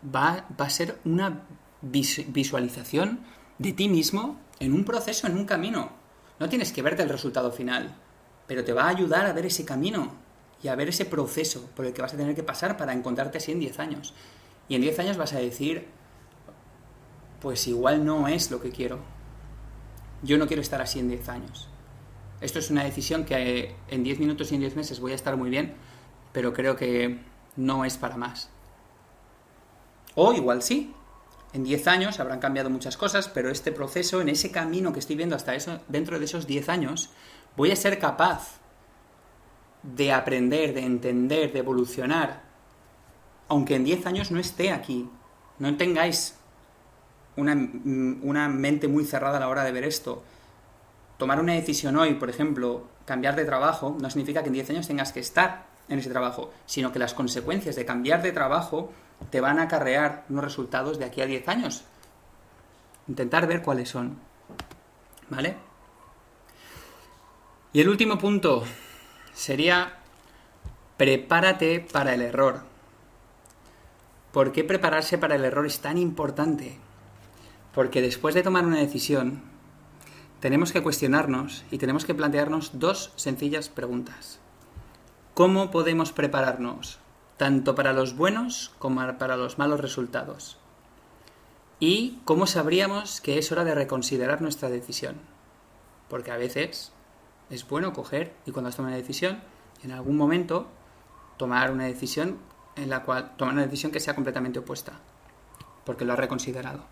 va, 0.04 0.45
a 0.58 0.69
ser 0.69 0.99
una 1.06 1.43
visualización 1.82 3.19
de 3.58 3.73
ti 3.73 3.89
mismo 3.89 4.39
en 4.60 4.73
un 4.73 4.84
proceso, 4.84 5.28
en 5.28 5.38
un 5.38 5.45
camino. 5.45 5.91
No 6.39 6.49
tienes 6.49 6.71
que 6.71 6.82
verte 6.82 7.04
el 7.04 7.10
resultado 7.10 7.52
final, 7.52 7.95
pero 8.47 8.63
te 8.63 8.73
va 8.73 8.84
a 8.84 8.89
ayudar 8.89 9.25
a 9.25 9.34
ver 9.34 9.45
ese 9.45 9.65
camino 9.65 10.13
y 10.62 10.67
a 10.67 10.75
ver 10.75 10.89
ese 10.89 11.06
proceso 11.06 11.69
por 11.75 11.86
el 11.86 11.93
que 11.93 12.02
vas 12.02 12.13
a 12.13 12.17
tener 12.17 12.36
que 12.36 12.43
pasar 12.43 12.78
para 12.78 12.93
encontrarte 12.93 13.38
así 13.38 13.52
en 13.52 13.60
10 13.60 13.80
años. 13.80 14.13
Y 14.69 14.75
en 14.75 14.82
10 14.82 14.99
años 14.99 15.17
vas 15.17 15.34
a 15.34 15.39
decir, 15.39 15.88
pues 17.41 17.67
igual 17.67 18.05
no 18.05 18.27
es 18.27 18.51
lo 18.51 18.62
que 18.62 18.69
quiero. 18.69 18.99
Yo 20.21 20.38
no 20.38 20.47
quiero 20.47 20.62
estar 20.62 20.82
así 20.82 20.99
en 20.99 21.10
10 21.10 21.29
años. 21.29 21.67
Esto 22.39 22.60
es 22.60 22.69
una 22.69 22.84
decisión 22.84 23.25
que 23.25 23.75
en 23.89 24.03
10 24.03 24.19
minutos 24.19 24.51
y 24.51 24.55
en 24.55 24.62
10 24.62 24.75
meses 24.75 24.99
voy 24.99 25.12
a 25.12 25.15
estar 25.15 25.36
muy 25.36 25.49
bien, 25.49 25.73
pero 26.32 26.53
creo 26.53 26.75
que 26.75 27.19
no 27.55 27.84
es 27.84 27.97
para 27.97 28.15
más. 28.15 28.49
O 30.15 30.34
igual 30.34 30.62
sí. 30.62 30.93
En 31.51 31.63
10 31.63 31.88
años 31.88 32.19
habrán 32.19 32.39
cambiado 32.39 32.69
muchas 32.69 32.95
cosas, 32.95 33.27
pero 33.27 33.49
este 33.49 33.71
proceso, 33.71 34.21
en 34.21 34.29
ese 34.29 34.51
camino 34.51 34.93
que 34.93 34.99
estoy 34.99 35.15
viendo 35.15 35.36
hasta 35.36 35.55
eso, 35.55 35.79
dentro 35.88 36.19
de 36.19 36.25
esos 36.25 36.45
10 36.45 36.69
años, 36.69 37.10
voy 37.58 37.71
a 37.71 37.75
ser 37.75 37.97
capaz 37.97 38.60
de 39.82 40.12
aprender, 40.12 40.73
de 40.73 40.82
entender, 40.82 41.51
de 41.51 41.60
evolucionar, 41.60 42.48
aunque 43.49 43.75
en 43.75 43.83
10 43.83 44.05
años 44.05 44.31
no 44.31 44.39
esté 44.39 44.71
aquí. 44.71 45.09
No 45.57 45.75
tengáis 45.75 46.35
una, 47.35 47.53
una, 47.53 48.47
mente 48.47 48.88
muy 48.88 49.03
cerrada 49.03 49.38
a 49.38 49.39
la 49.39 49.49
hora 49.49 49.63
de 49.63 49.71
ver 49.71 49.83
esto. 49.83 50.23
Tomar 51.17 51.39
una 51.39 51.53
decisión 51.53 51.97
hoy, 51.97 52.13
por 52.13 52.29
ejemplo, 52.29 52.88
cambiar 53.05 53.35
de 53.35 53.43
trabajo, 53.45 53.97
no 53.99 54.09
significa 54.09 54.41
que 54.41 54.47
en 54.47 54.53
10 54.53 54.69
años 54.69 54.88
tengas 54.88 55.12
que 55.12 55.19
estar 55.19 55.65
en 55.89 55.99
ese 55.99 56.09
trabajo, 56.09 56.51
sino 56.65 56.91
que 56.91 56.99
las 56.99 57.13
consecuencias 57.13 57.75
de 57.75 57.85
cambiar 57.85 58.21
de 58.21 58.31
trabajo 58.31 58.93
te 59.31 59.41
van 59.41 59.59
a 59.59 59.63
acarrear 59.63 60.25
unos 60.29 60.43
resultados 60.43 60.99
de 60.99 61.05
aquí 61.05 61.21
a 61.21 61.25
10 61.25 61.47
años. 61.49 61.83
Intentar 63.07 63.47
ver 63.47 63.62
cuáles 63.62 63.89
son. 63.89 64.17
¿Vale? 65.29 65.57
Y 67.73 67.81
el 67.81 67.89
último 67.89 68.17
punto 68.17 68.63
sería 69.33 69.97
prepárate 70.97 71.79
para 71.91 72.13
el 72.13 72.21
error. 72.21 72.68
¿Por 74.31 74.51
qué 74.51 74.63
prepararse 74.63 75.17
para 75.17 75.35
el 75.35 75.45
error 75.45 75.65
es 75.65 75.79
tan 75.79 75.97
importante? 75.97 76.77
Porque 77.73 78.01
después 78.01 78.35
de 78.35 78.43
tomar 78.43 78.65
una 78.65 78.79
decisión, 78.79 79.41
tenemos 80.39 80.71
que 80.71 80.83
cuestionarnos 80.83 81.63
y 81.71 81.77
tenemos 81.77 82.05
que 82.05 82.15
plantearnos 82.15 82.79
dos 82.79 83.11
sencillas 83.15 83.69
preguntas. 83.69 84.39
¿Cómo 85.33 85.71
podemos 85.71 86.11
prepararnos 86.11 86.99
tanto 87.39 87.73
para 87.73 87.93
los 87.93 88.17
buenos 88.17 88.73
como 88.79 89.17
para 89.17 89.37
los 89.37 89.57
malos 89.57 89.79
resultados. 89.79 90.57
¿Y 91.79 92.19
cómo 92.25 92.47
sabríamos 92.47 93.21
que 93.21 93.37
es 93.37 93.49
hora 93.53 93.63
de 93.63 93.73
reconsiderar 93.73 94.41
nuestra 94.41 94.69
decisión? 94.69 95.15
Porque 96.09 96.31
a 96.31 96.37
veces 96.37 96.91
es 97.49 97.65
bueno 97.65 97.93
coger 97.93 98.35
y 98.45 98.51
cuando 98.51 98.67
has 98.67 98.75
tomado 98.75 98.93
una 98.93 99.01
decisión, 99.01 99.39
en 99.83 99.93
algún 99.93 100.17
momento 100.17 100.67
tomar 101.37 101.71
una 101.71 101.85
decisión 101.85 102.39
en 102.75 102.89
la 102.89 103.03
cual 103.03 103.36
tomar 103.38 103.53
una 103.53 103.63
decisión 103.63 103.91
que 103.91 103.99
sea 103.99 104.15
completamente 104.15 104.60
opuesta, 104.60 104.93
porque 105.86 106.05
lo 106.05 106.13
has 106.13 106.19
reconsiderado. 106.19 106.86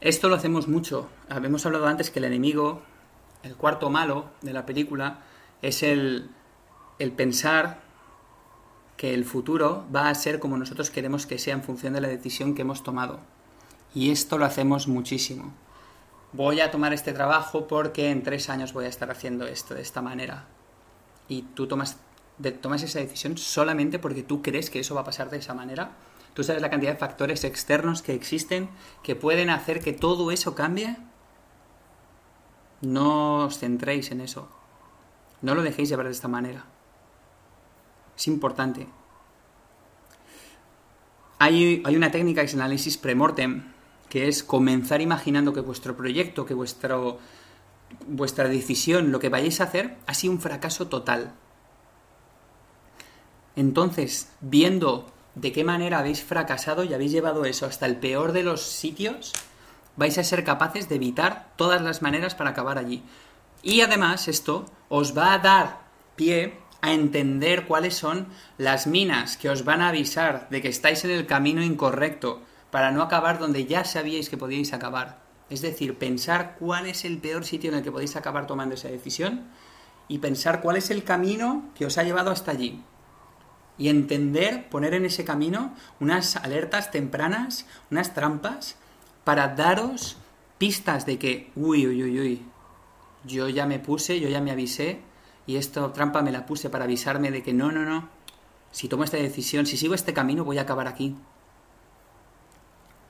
Esto 0.00 0.28
lo 0.28 0.34
hacemos 0.34 0.66
mucho. 0.66 1.08
Habíamos 1.28 1.66
hablado 1.66 1.86
antes 1.86 2.10
que 2.10 2.20
el 2.20 2.24
enemigo, 2.24 2.82
el 3.42 3.56
cuarto 3.56 3.90
malo 3.90 4.30
de 4.40 4.52
la 4.52 4.64
película, 4.64 5.20
es 5.62 5.82
el, 5.82 6.30
el 6.98 7.12
pensar 7.12 7.80
que 8.96 9.14
el 9.14 9.24
futuro 9.24 9.86
va 9.94 10.08
a 10.08 10.14
ser 10.14 10.40
como 10.40 10.58
nosotros 10.58 10.90
queremos 10.90 11.26
que 11.26 11.38
sea 11.38 11.54
en 11.54 11.62
función 11.62 11.94
de 11.94 12.00
la 12.00 12.08
decisión 12.08 12.54
que 12.54 12.62
hemos 12.62 12.82
tomado. 12.82 13.20
Y 13.94 14.10
esto 14.10 14.38
lo 14.38 14.44
hacemos 14.44 14.88
muchísimo. 14.88 15.54
Voy 16.32 16.60
a 16.60 16.70
tomar 16.70 16.92
este 16.92 17.12
trabajo 17.12 17.66
porque 17.66 18.10
en 18.10 18.22
tres 18.22 18.48
años 18.48 18.72
voy 18.72 18.84
a 18.84 18.88
estar 18.88 19.10
haciendo 19.10 19.46
esto 19.46 19.74
de 19.74 19.82
esta 19.82 20.00
manera. 20.00 20.46
Y 21.28 21.42
tú 21.42 21.66
tomas, 21.66 21.98
tomas 22.60 22.82
esa 22.82 23.00
decisión 23.00 23.36
solamente 23.36 23.98
porque 23.98 24.22
tú 24.22 24.42
crees 24.42 24.70
que 24.70 24.80
eso 24.80 24.94
va 24.94 25.02
a 25.02 25.04
pasar 25.04 25.30
de 25.30 25.38
esa 25.38 25.54
manera. 25.54 25.92
¿Tú 26.34 26.44
sabes 26.44 26.62
la 26.62 26.70
cantidad 26.70 26.92
de 26.92 26.98
factores 26.98 27.44
externos 27.44 28.02
que 28.02 28.14
existen 28.14 28.70
que 29.02 29.16
pueden 29.16 29.50
hacer 29.50 29.80
que 29.80 29.92
todo 29.92 30.30
eso 30.30 30.54
cambie? 30.54 30.96
No 32.80 33.46
os 33.46 33.58
centréis 33.58 34.10
en 34.10 34.20
eso. 34.20 34.48
No 35.42 35.54
lo 35.54 35.62
dejéis 35.62 35.88
llevar 35.88 36.06
de 36.06 36.12
esta 36.12 36.28
manera. 36.28 36.64
Es 38.16 38.26
importante. 38.28 38.86
Hay, 41.38 41.82
hay 41.84 41.96
una 41.96 42.10
técnica 42.10 42.42
que 42.42 42.46
es 42.46 42.54
el 42.54 42.60
análisis 42.60 42.96
premortem, 42.98 43.72
que 44.08 44.28
es 44.28 44.42
comenzar 44.42 45.00
imaginando 45.00 45.52
que 45.52 45.60
vuestro 45.60 45.96
proyecto, 45.96 46.44
que 46.44 46.54
vuestro, 46.54 47.18
vuestra 48.06 48.48
decisión, 48.48 49.10
lo 49.10 49.20
que 49.20 49.30
vayáis 49.30 49.60
a 49.60 49.64
hacer, 49.64 49.96
ha 50.06 50.14
sido 50.14 50.34
un 50.34 50.40
fracaso 50.40 50.88
total. 50.88 51.32
Entonces, 53.56 54.30
viendo 54.40 55.06
de 55.34 55.52
qué 55.52 55.64
manera 55.64 55.98
habéis 55.98 56.22
fracasado 56.22 56.84
y 56.84 56.94
habéis 56.94 57.12
llevado 57.12 57.44
eso 57.44 57.66
hasta 57.66 57.86
el 57.86 57.96
peor 57.96 58.32
de 58.32 58.42
los 58.42 58.62
sitios, 58.62 59.32
vais 59.96 60.16
a 60.18 60.24
ser 60.24 60.44
capaces 60.44 60.88
de 60.88 60.96
evitar 60.96 61.52
todas 61.56 61.82
las 61.82 62.02
maneras 62.02 62.34
para 62.34 62.50
acabar 62.50 62.78
allí. 62.78 63.02
Y 63.62 63.82
además 63.82 64.28
esto 64.28 64.66
os 64.88 65.16
va 65.16 65.34
a 65.34 65.38
dar 65.38 65.80
pie 66.16 66.58
a 66.80 66.92
entender 66.92 67.66
cuáles 67.66 67.94
son 67.94 68.28
las 68.56 68.86
minas 68.86 69.36
que 69.36 69.50
os 69.50 69.64
van 69.64 69.82
a 69.82 69.88
avisar 69.88 70.48
de 70.50 70.62
que 70.62 70.68
estáis 70.68 71.04
en 71.04 71.10
el 71.10 71.26
camino 71.26 71.62
incorrecto 71.62 72.40
para 72.70 72.90
no 72.90 73.02
acabar 73.02 73.38
donde 73.38 73.66
ya 73.66 73.84
sabíais 73.84 74.30
que 74.30 74.38
podíais 74.38 74.72
acabar. 74.72 75.20
Es 75.50 75.60
decir, 75.60 75.98
pensar 75.98 76.56
cuál 76.58 76.86
es 76.86 77.04
el 77.04 77.18
peor 77.18 77.44
sitio 77.44 77.70
en 77.70 77.78
el 77.78 77.82
que 77.82 77.92
podéis 77.92 78.16
acabar 78.16 78.46
tomando 78.46 78.76
esa 78.76 78.88
decisión 78.88 79.48
y 80.08 80.18
pensar 80.18 80.60
cuál 80.62 80.76
es 80.76 80.90
el 80.90 81.04
camino 81.04 81.70
que 81.74 81.86
os 81.86 81.98
ha 81.98 82.04
llevado 82.04 82.30
hasta 82.30 82.52
allí. 82.52 82.82
Y 83.78 83.88
entender, 83.88 84.68
poner 84.68 84.94
en 84.94 85.04
ese 85.04 85.24
camino 85.24 85.74
unas 86.00 86.36
alertas 86.36 86.90
tempranas, 86.90 87.66
unas 87.90 88.14
trampas, 88.14 88.76
para 89.24 89.48
daros 89.48 90.18
pistas 90.58 91.06
de 91.06 91.18
que, 91.18 91.50
uy, 91.56 91.86
uy, 91.86 92.02
uy, 92.02 92.20
uy, 92.20 92.42
yo 93.24 93.48
ya 93.48 93.66
me 93.66 93.78
puse, 93.78 94.20
yo 94.20 94.28
ya 94.28 94.40
me 94.40 94.50
avisé, 94.50 95.00
y 95.46 95.56
esta 95.56 95.92
trampa 95.92 96.22
me 96.22 96.32
la 96.32 96.46
puse 96.46 96.68
para 96.68 96.84
avisarme 96.84 97.30
de 97.30 97.42
que 97.42 97.52
no, 97.52 97.72
no, 97.72 97.84
no, 97.84 98.08
si 98.70 98.88
tomo 98.88 99.04
esta 99.04 99.16
decisión, 99.16 99.66
si 99.66 99.76
sigo 99.76 99.94
este 99.94 100.14
camino, 100.14 100.44
voy 100.44 100.58
a 100.58 100.62
acabar 100.62 100.86
aquí. 100.86 101.16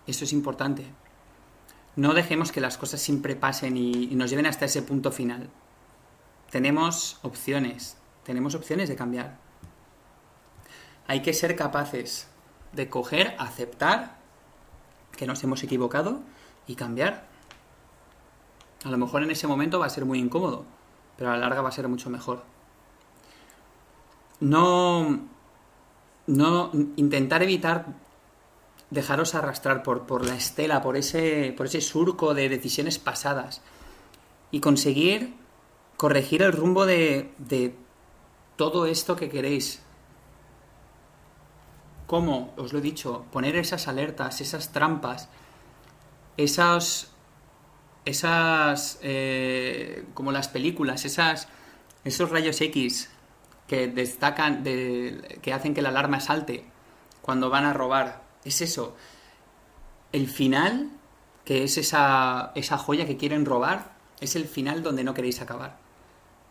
Eso 0.06 0.24
es 0.24 0.32
importante. 0.32 0.84
No 1.96 2.14
dejemos 2.14 2.50
que 2.50 2.60
las 2.60 2.78
cosas 2.78 3.00
siempre 3.00 3.36
pasen 3.36 3.76
y, 3.76 4.06
nos 4.14 4.30
lleven 4.30 4.46
hasta 4.46 4.64
ese 4.64 4.82
punto 4.82 5.12
final. 5.12 5.50
Tenemos 6.50 7.18
opciones, 7.22 7.98
tenemos 8.24 8.54
opciones 8.54 8.88
de 8.88 8.96
cambiar. 8.96 9.38
Hay 11.06 11.22
que 11.22 11.32
ser 11.32 11.56
capaces 11.56 12.28
de 12.72 12.88
coger, 12.88 13.34
aceptar 13.38 14.18
que 15.16 15.26
nos 15.26 15.42
hemos 15.42 15.62
equivocado 15.62 16.20
y 16.66 16.76
cambiar. 16.76 17.26
A 18.84 18.90
lo 18.90 18.96
mejor 18.96 19.22
en 19.22 19.30
ese 19.30 19.46
momento 19.46 19.78
va 19.78 19.86
a 19.86 19.90
ser 19.90 20.04
muy 20.04 20.18
incómodo, 20.18 20.64
pero 21.16 21.30
a 21.30 21.34
la 21.34 21.40
larga 21.40 21.62
va 21.62 21.68
a 21.68 21.72
ser 21.72 21.88
mucho 21.88 22.10
mejor. 22.10 22.42
No, 24.40 25.20
no 26.26 26.70
intentar 26.96 27.42
evitar 27.42 27.86
dejaros 28.90 29.34
arrastrar 29.34 29.82
por, 29.82 30.24
la 30.24 30.34
estela, 30.34 30.82
por 30.82 30.96
ese, 30.96 31.54
por 31.56 31.66
ese 31.66 31.80
surco 31.80 32.34
de 32.34 32.48
decisiones 32.48 32.98
pasadas 32.98 33.62
y 34.50 34.60
conseguir 34.60 35.34
corregir 35.96 36.42
el 36.42 36.52
rumbo 36.52 36.86
de, 36.86 37.32
de 37.38 37.74
todo 38.56 38.86
esto 38.86 39.16
que 39.16 39.28
queréis. 39.28 39.82
¿Cómo? 42.10 42.52
Os 42.56 42.72
lo 42.72 42.80
he 42.80 42.82
dicho, 42.82 43.24
poner 43.30 43.54
esas 43.54 43.86
alertas, 43.86 44.40
esas 44.40 44.72
trampas, 44.72 45.28
esas, 46.36 47.12
esas, 48.04 48.98
eh, 49.00 50.06
como 50.12 50.32
las 50.32 50.48
películas, 50.48 51.04
esas, 51.04 51.46
esos 52.02 52.28
rayos 52.30 52.60
X 52.62 53.10
que 53.68 53.86
destacan, 53.86 54.64
de, 54.64 55.38
que 55.40 55.52
hacen 55.52 55.72
que 55.72 55.82
la 55.82 55.90
alarma 55.90 56.18
salte 56.18 56.64
cuando 57.22 57.48
van 57.48 57.64
a 57.64 57.74
robar 57.74 58.24
es 58.44 58.60
eso. 58.60 58.96
El 60.10 60.26
final, 60.26 60.90
que 61.44 61.62
es 61.62 61.78
esa, 61.78 62.50
esa 62.56 62.76
joya 62.76 63.06
que 63.06 63.18
quieren 63.18 63.46
robar, 63.46 63.92
es 64.20 64.34
el 64.34 64.46
final 64.46 64.82
donde 64.82 65.04
no 65.04 65.14
queréis 65.14 65.40
acabar. 65.40 65.78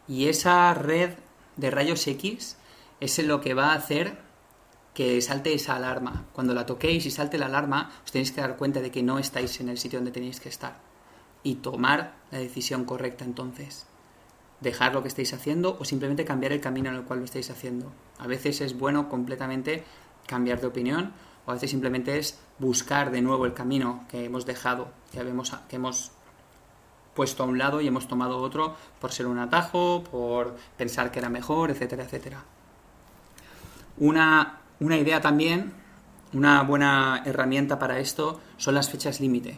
Y 0.08 0.30
esa 0.30 0.74
red 0.74 1.16
de 1.58 1.70
rayos 1.70 2.08
X 2.08 2.56
es 3.02 3.20
lo 3.20 3.42
que 3.42 3.54
va 3.56 3.74
a 3.74 3.76
hacer 3.76 4.29
que 5.00 5.22
salte 5.22 5.54
esa 5.54 5.78
alarma. 5.78 6.26
Cuando 6.34 6.54
la 6.54 6.66
toquéis 6.66 7.06
y 7.06 7.10
salte 7.10 7.38
la 7.38 7.46
alarma, 7.46 7.90
os 8.04 8.12
tenéis 8.12 8.34
que 8.34 8.42
dar 8.42 8.58
cuenta 8.58 8.82
de 8.82 8.92
que 8.92 9.02
no 9.02 9.18
estáis 9.18 9.62
en 9.62 9.70
el 9.70 9.78
sitio 9.78 10.00
donde 10.00 10.12
tenéis 10.12 10.42
que 10.42 10.50
estar. 10.50 10.82
Y 11.42 11.56
tomar 11.56 12.16
la 12.32 12.40
decisión 12.40 12.84
correcta 12.84 13.24
entonces. 13.24 13.86
Dejar 14.60 14.94
lo 14.94 15.02
que 15.02 15.08
estáis 15.08 15.34
haciendo 15.34 15.78
o 15.80 15.86
simplemente 15.86 16.26
cambiar 16.26 16.52
el 16.52 16.60
camino 16.60 16.90
en 16.90 16.98
el 16.98 17.04
cual 17.04 17.20
lo 17.20 17.24
estáis 17.24 17.50
haciendo. 17.50 17.90
A 18.18 18.28
veces 18.28 18.60
es 18.60 18.78
bueno 18.78 19.08
completamente 19.08 19.86
cambiar 20.28 20.60
de 20.60 20.68
opinión 20.68 21.14
o 21.46 21.52
a 21.52 21.54
veces 21.54 21.72
simplemente 21.72 22.20
es 22.20 22.38
buscar 22.58 23.10
de 23.10 23.22
nuevo 23.22 23.46
el 23.46 23.54
camino 23.54 24.04
que 24.10 24.26
hemos 24.26 24.46
dejado, 24.46 24.90
que, 25.14 25.20
que 25.70 25.76
hemos 25.78 26.12
puesto 27.14 27.44
a 27.44 27.46
un 27.46 27.58
lado 27.58 27.80
y 27.80 27.88
hemos 27.88 28.10
tomado 28.10 28.40
otro 28.40 28.76
por 29.00 29.14
ser 29.14 29.28
un 29.28 29.40
atajo, 29.40 30.04
por 30.04 30.58
pensar 30.76 31.10
que 31.10 31.20
era 31.20 31.30
mejor, 31.30 31.72
etcétera, 31.72 32.04
etcétera. 32.04 32.44
Una, 33.96 34.60
una 34.80 34.98
idea 34.98 35.22
también, 35.22 35.74
una 36.34 36.64
buena 36.64 37.24
herramienta 37.26 37.80
para 37.80 38.00
esto 38.00 38.40
son 38.58 38.76
las 38.76 38.90
fechas 38.90 39.20
límite. 39.20 39.58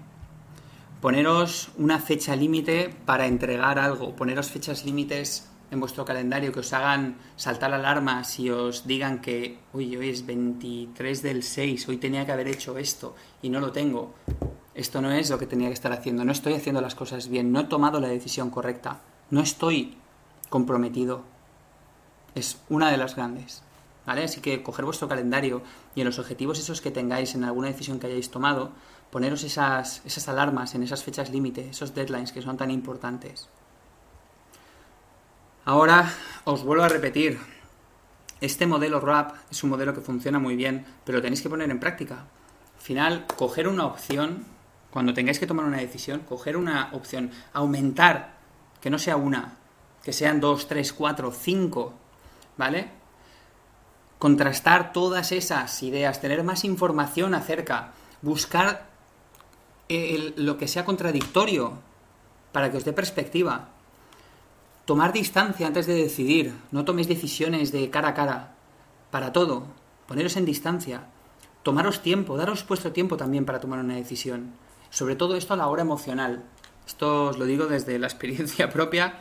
Poneros 1.01 1.71
una 1.77 1.99
fecha 1.99 2.35
límite 2.35 2.95
para 3.05 3.27
entregar 3.27 3.79
algo, 3.79 4.15
poneros 4.15 4.49
fechas 4.49 4.85
límites 4.85 5.49
en 5.71 5.79
vuestro 5.79 6.05
calendario 6.05 6.51
que 6.51 6.59
os 6.59 6.73
hagan 6.73 7.17
saltar 7.35 7.73
alarmas 7.73 8.39
y 8.39 8.49
os 8.49 8.85
digan 8.85 9.21
que, 9.21 9.59
uy, 9.73 9.95
hoy 9.95 10.09
es 10.09 10.25
23 10.25 11.21
del 11.21 11.43
6, 11.43 11.87
hoy 11.87 11.97
tenía 11.97 12.25
que 12.25 12.33
haber 12.33 12.47
hecho 12.47 12.77
esto 12.77 13.15
y 13.41 13.49
no 13.49 13.59
lo 13.59 13.71
tengo. 13.71 14.13
Esto 14.75 15.01
no 15.01 15.11
es 15.11 15.29
lo 15.29 15.39
que 15.39 15.47
tenía 15.47 15.67
que 15.67 15.73
estar 15.73 15.91
haciendo, 15.91 16.23
no 16.23 16.31
estoy 16.31 16.53
haciendo 16.53 16.81
las 16.81 16.95
cosas 16.95 17.29
bien, 17.29 17.51
no 17.51 17.61
he 17.61 17.65
tomado 17.65 17.99
la 17.99 18.09
decisión 18.09 18.49
correcta, 18.49 19.01
no 19.29 19.41
estoy 19.41 19.97
comprometido. 20.49 21.23
Es 22.35 22.59
una 22.69 22.91
de 22.91 22.97
las 22.97 23.15
grandes. 23.15 23.63
¿Vale? 24.11 24.25
Así 24.25 24.41
que 24.41 24.61
coger 24.61 24.83
vuestro 24.83 25.07
calendario 25.07 25.61
y 25.95 26.01
en 26.01 26.05
los 26.05 26.19
objetivos 26.19 26.59
esos 26.59 26.81
que 26.81 26.91
tengáis 26.91 27.33
en 27.33 27.45
alguna 27.45 27.69
decisión 27.69 27.97
que 27.97 28.07
hayáis 28.07 28.29
tomado, 28.29 28.73
poneros 29.09 29.41
esas, 29.45 30.01
esas 30.03 30.27
alarmas 30.27 30.75
en 30.75 30.83
esas 30.83 31.01
fechas 31.01 31.29
límite, 31.29 31.69
esos 31.69 31.95
deadlines 31.95 32.33
que 32.33 32.41
son 32.41 32.57
tan 32.57 32.71
importantes. 32.71 33.47
Ahora 35.63 36.11
os 36.43 36.61
vuelvo 36.65 36.83
a 36.83 36.89
repetir, 36.89 37.39
este 38.41 38.67
modelo 38.67 38.99
RAP 38.99 39.33
es 39.49 39.63
un 39.63 39.69
modelo 39.69 39.93
que 39.93 40.01
funciona 40.01 40.39
muy 40.39 40.57
bien, 40.57 40.85
pero 41.05 41.19
lo 41.19 41.21
tenéis 41.21 41.41
que 41.41 41.49
poner 41.49 41.71
en 41.71 41.79
práctica. 41.79 42.25
Al 42.75 42.81
final, 42.81 43.25
coger 43.37 43.69
una 43.69 43.85
opción, 43.85 44.43
cuando 44.89 45.13
tengáis 45.13 45.39
que 45.39 45.47
tomar 45.47 45.63
una 45.63 45.77
decisión, 45.77 46.19
coger 46.27 46.57
una 46.57 46.89
opción, 46.91 47.31
aumentar, 47.53 48.33
que 48.81 48.89
no 48.89 48.99
sea 48.99 49.15
una, 49.15 49.53
que 50.03 50.11
sean 50.11 50.41
dos, 50.41 50.67
tres, 50.67 50.91
cuatro, 50.91 51.31
cinco, 51.31 51.93
¿vale? 52.57 52.99
Contrastar 54.21 54.93
todas 54.93 55.31
esas 55.31 55.81
ideas, 55.81 56.21
tener 56.21 56.43
más 56.43 56.63
información 56.63 57.33
acerca, 57.33 57.93
buscar 58.21 58.85
lo 59.89 60.59
que 60.59 60.67
sea 60.67 60.85
contradictorio 60.85 61.79
para 62.51 62.69
que 62.69 62.77
os 62.77 62.85
dé 62.85 62.93
perspectiva. 62.93 63.69
Tomar 64.85 65.11
distancia 65.11 65.65
antes 65.65 65.87
de 65.87 65.97
decidir, 65.97 66.53
no 66.69 66.85
toméis 66.85 67.09
decisiones 67.09 67.73
de 67.73 67.89
cara 67.89 68.09
a 68.09 68.13
cara, 68.13 68.53
para 69.09 69.33
todo, 69.33 69.65
poneros 70.05 70.37
en 70.37 70.45
distancia, 70.45 71.09
tomaros 71.65 72.05
tiempo, 72.05 72.37
daros 72.37 72.61
vuestro 72.69 72.93
tiempo 72.93 73.17
también 73.17 73.49
para 73.49 73.57
tomar 73.57 73.79
una 73.79 73.97
decisión, 73.97 74.53
sobre 74.93 75.15
todo 75.17 75.33
esto 75.33 75.55
a 75.55 75.57
la 75.57 75.65
hora 75.65 75.81
emocional. 75.81 76.45
Esto 76.85 77.33
os 77.33 77.41
lo 77.41 77.49
digo 77.49 77.65
desde 77.65 77.97
la 77.97 78.05
experiencia 78.05 78.69
propia, 78.77 79.17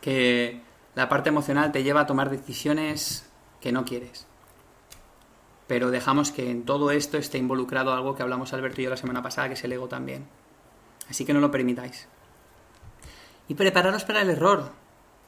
que 0.00 0.64
la 0.94 1.10
parte 1.10 1.28
emocional 1.28 1.72
te 1.72 1.84
lleva 1.84 2.00
a 2.00 2.06
tomar 2.06 2.30
decisiones 2.30 3.28
que 3.60 3.68
no 3.68 3.84
quieres. 3.84 4.29
Pero 5.70 5.92
dejamos 5.92 6.32
que 6.32 6.50
en 6.50 6.64
todo 6.64 6.90
esto 6.90 7.16
esté 7.16 7.38
involucrado 7.38 7.92
algo 7.92 8.16
que 8.16 8.24
hablamos 8.24 8.52
Alberto 8.52 8.80
y 8.80 8.84
yo 8.84 8.90
la 8.90 8.96
semana 8.96 9.22
pasada, 9.22 9.46
que 9.46 9.54
es 9.54 9.62
el 9.62 9.72
ego 9.72 9.86
también. 9.86 10.26
Así 11.08 11.24
que 11.24 11.32
no 11.32 11.38
lo 11.38 11.52
permitáis. 11.52 12.08
Y 13.46 13.54
prepararos 13.54 14.02
para 14.02 14.20
el 14.20 14.30
error. 14.30 14.72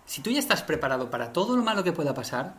Si 0.04 0.20
tú 0.20 0.30
ya 0.30 0.40
estás 0.40 0.64
preparado 0.64 1.10
para 1.10 1.32
todo 1.32 1.56
lo 1.56 1.62
malo 1.62 1.84
que 1.84 1.92
pueda 1.92 2.12
pasar 2.12 2.56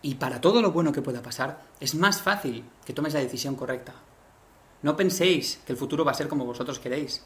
y 0.00 0.14
para 0.14 0.40
todo 0.40 0.62
lo 0.62 0.72
bueno 0.72 0.92
que 0.92 1.02
pueda 1.02 1.20
pasar, 1.20 1.60
es 1.78 1.94
más 1.94 2.22
fácil 2.22 2.64
que 2.86 2.94
tomes 2.94 3.12
la 3.12 3.20
decisión 3.20 3.54
correcta. 3.54 3.92
No 4.80 4.96
penséis 4.96 5.60
que 5.66 5.72
el 5.72 5.78
futuro 5.78 6.06
va 6.06 6.12
a 6.12 6.14
ser 6.14 6.26
como 6.26 6.46
vosotros 6.46 6.78
queréis. 6.78 7.22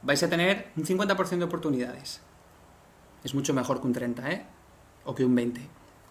Vais 0.00 0.22
a 0.22 0.30
tener 0.30 0.70
un 0.74 0.84
50% 0.84 1.36
de 1.36 1.44
oportunidades. 1.44 2.22
Es 3.22 3.34
mucho 3.34 3.52
mejor 3.52 3.78
que 3.78 3.88
un 3.88 3.92
30, 3.92 4.30
¿eh? 4.30 4.46
O 5.04 5.14
que 5.14 5.26
un 5.26 5.34
20. 5.34 5.60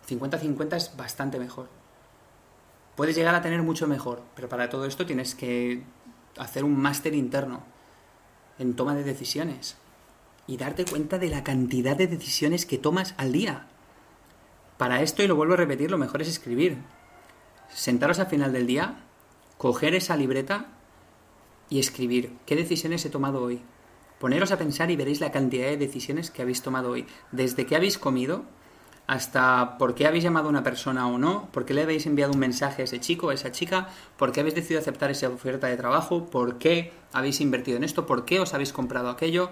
50-50 0.07 0.75
es 0.75 0.95
bastante 0.95 1.39
mejor. 1.39 1.80
Puedes 2.95 3.15
llegar 3.15 3.36
a 3.36 3.41
tener 3.41 3.62
mucho 3.62 3.88
mejor, 3.88 4.21
pero 4.36 4.49
para 4.49 4.69
todo 4.69 4.86
esto 4.86 5.06
tienes 5.06 5.36
que 5.36 5.84
hacer 6.38 6.63
un 6.63 6.80
máster 6.80 7.15
interno 7.15 7.63
en 8.60 8.75
toma 8.75 8.95
de 8.95 9.04
decisiones 9.04 9.77
y 10.47 10.58
darte 10.58 10.86
cuenta 10.86 11.17
de 11.17 11.30
la 11.30 11.43
cantidad 11.43 11.95
de 11.95 12.08
decisiones 12.08 12.65
que 12.65 12.77
tomas 12.77 13.13
al 13.17 13.32
día. 13.32 13.67
Para 14.77 15.01
esto, 15.01 15.23
y 15.23 15.27
lo 15.27 15.36
vuelvo 15.36 15.54
a 15.54 15.58
repetir, 15.58 15.91
lo 15.91 15.97
mejor 15.97 16.21
es 16.21 16.27
escribir. 16.27 16.77
Sentaros 17.69 18.19
al 18.19 18.27
final 18.27 18.51
del 18.51 18.67
día, 18.67 19.06
coger 19.58 19.95
esa 19.95 20.17
libreta 20.17 20.67
y 21.69 21.80
escribir 21.80 22.34
qué 22.45 22.56
decisiones 22.56 23.06
he 23.06 23.10
tomado 23.10 23.41
hoy. 23.41 23.62
Poneros 24.19 24.51
a 24.51 24.58
pensar 24.58 24.91
y 24.91 24.95
veréis 24.95 25.21
la 25.21 25.32
cantidad 25.32 25.67
de 25.67 25.77
decisiones 25.77 26.30
que 26.30 26.41
habéis 26.41 26.62
tomado 26.62 26.91
hoy. 26.91 27.08
Desde 27.32 27.65
qué 27.65 27.75
habéis 27.75 27.97
comido 27.97 28.43
hasta 29.12 29.78
por 29.78 29.93
qué 29.93 30.08
habéis 30.08 30.24
llamado 30.24 30.45
a 30.45 30.50
una 30.50 30.63
persona 30.63 31.06
o 31.06 31.17
no, 31.17 31.50
por 31.52 31.65
qué 31.65 31.74
le 31.74 31.82
habéis 31.82 32.06
enviado 32.06 32.32
un 32.32 32.39
mensaje 32.39 32.82
a 32.82 32.86
ese 32.86 33.02
chico 33.02 33.28
o 33.28 33.30
a 33.32 33.34
esa 33.34 33.52
chica, 33.52 33.89
por 34.15 34.32
qué 34.32 34.39
habéis 34.39 34.56
decidido 34.56 34.80
aceptar 34.80 35.12
esa 35.12 35.28
oferta 35.28 35.67
de 35.67 35.76
trabajo, 35.76 36.28
por 36.28 36.60
qué 36.60 36.93
habéis 37.12 37.41
invertido 37.41 37.76
en 37.76 37.84
esto, 37.84 38.06
por 38.06 38.24
qué 38.24 38.39
os 38.39 38.54
habéis 38.54 38.71
comprado 38.71 39.10
aquello. 39.10 39.52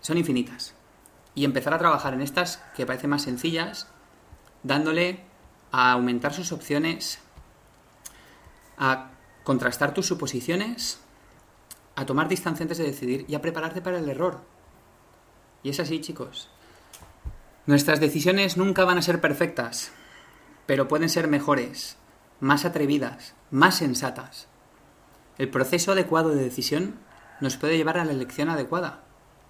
Son 0.00 0.16
infinitas. 0.16 0.72
Y 1.34 1.44
empezar 1.44 1.74
a 1.74 1.78
trabajar 1.78 2.14
en 2.14 2.22
estas 2.22 2.64
que 2.74 2.86
parecen 2.86 3.10
más 3.10 3.20
sencillas, 3.20 3.86
dándole 4.62 5.20
a 5.70 5.92
aumentar 5.92 6.32
sus 6.32 6.50
opciones, 6.50 7.18
a 8.78 9.10
contrastar 9.44 9.92
tus 9.92 10.06
suposiciones, 10.06 11.00
a 11.96 12.06
tomar 12.06 12.28
distancia 12.28 12.64
antes 12.64 12.78
de 12.78 12.84
decidir 12.84 13.26
y 13.28 13.34
a 13.34 13.42
prepararte 13.42 13.82
para 13.82 13.98
el 13.98 14.08
error. 14.08 14.40
Y 15.62 15.68
es 15.68 15.80
así, 15.80 16.00
chicos. 16.00 16.48
Nuestras 17.68 18.00
decisiones 18.00 18.56
nunca 18.56 18.86
van 18.86 18.96
a 18.96 19.02
ser 19.02 19.20
perfectas, 19.20 19.92
pero 20.64 20.88
pueden 20.88 21.10
ser 21.10 21.28
mejores, 21.28 21.98
más 22.40 22.64
atrevidas, 22.64 23.34
más 23.50 23.74
sensatas. 23.74 24.48
El 25.36 25.50
proceso 25.50 25.92
adecuado 25.92 26.30
de 26.30 26.42
decisión 26.42 26.94
nos 27.42 27.58
puede 27.58 27.76
llevar 27.76 27.98
a 27.98 28.06
la 28.06 28.12
elección 28.12 28.48
adecuada, 28.48 29.02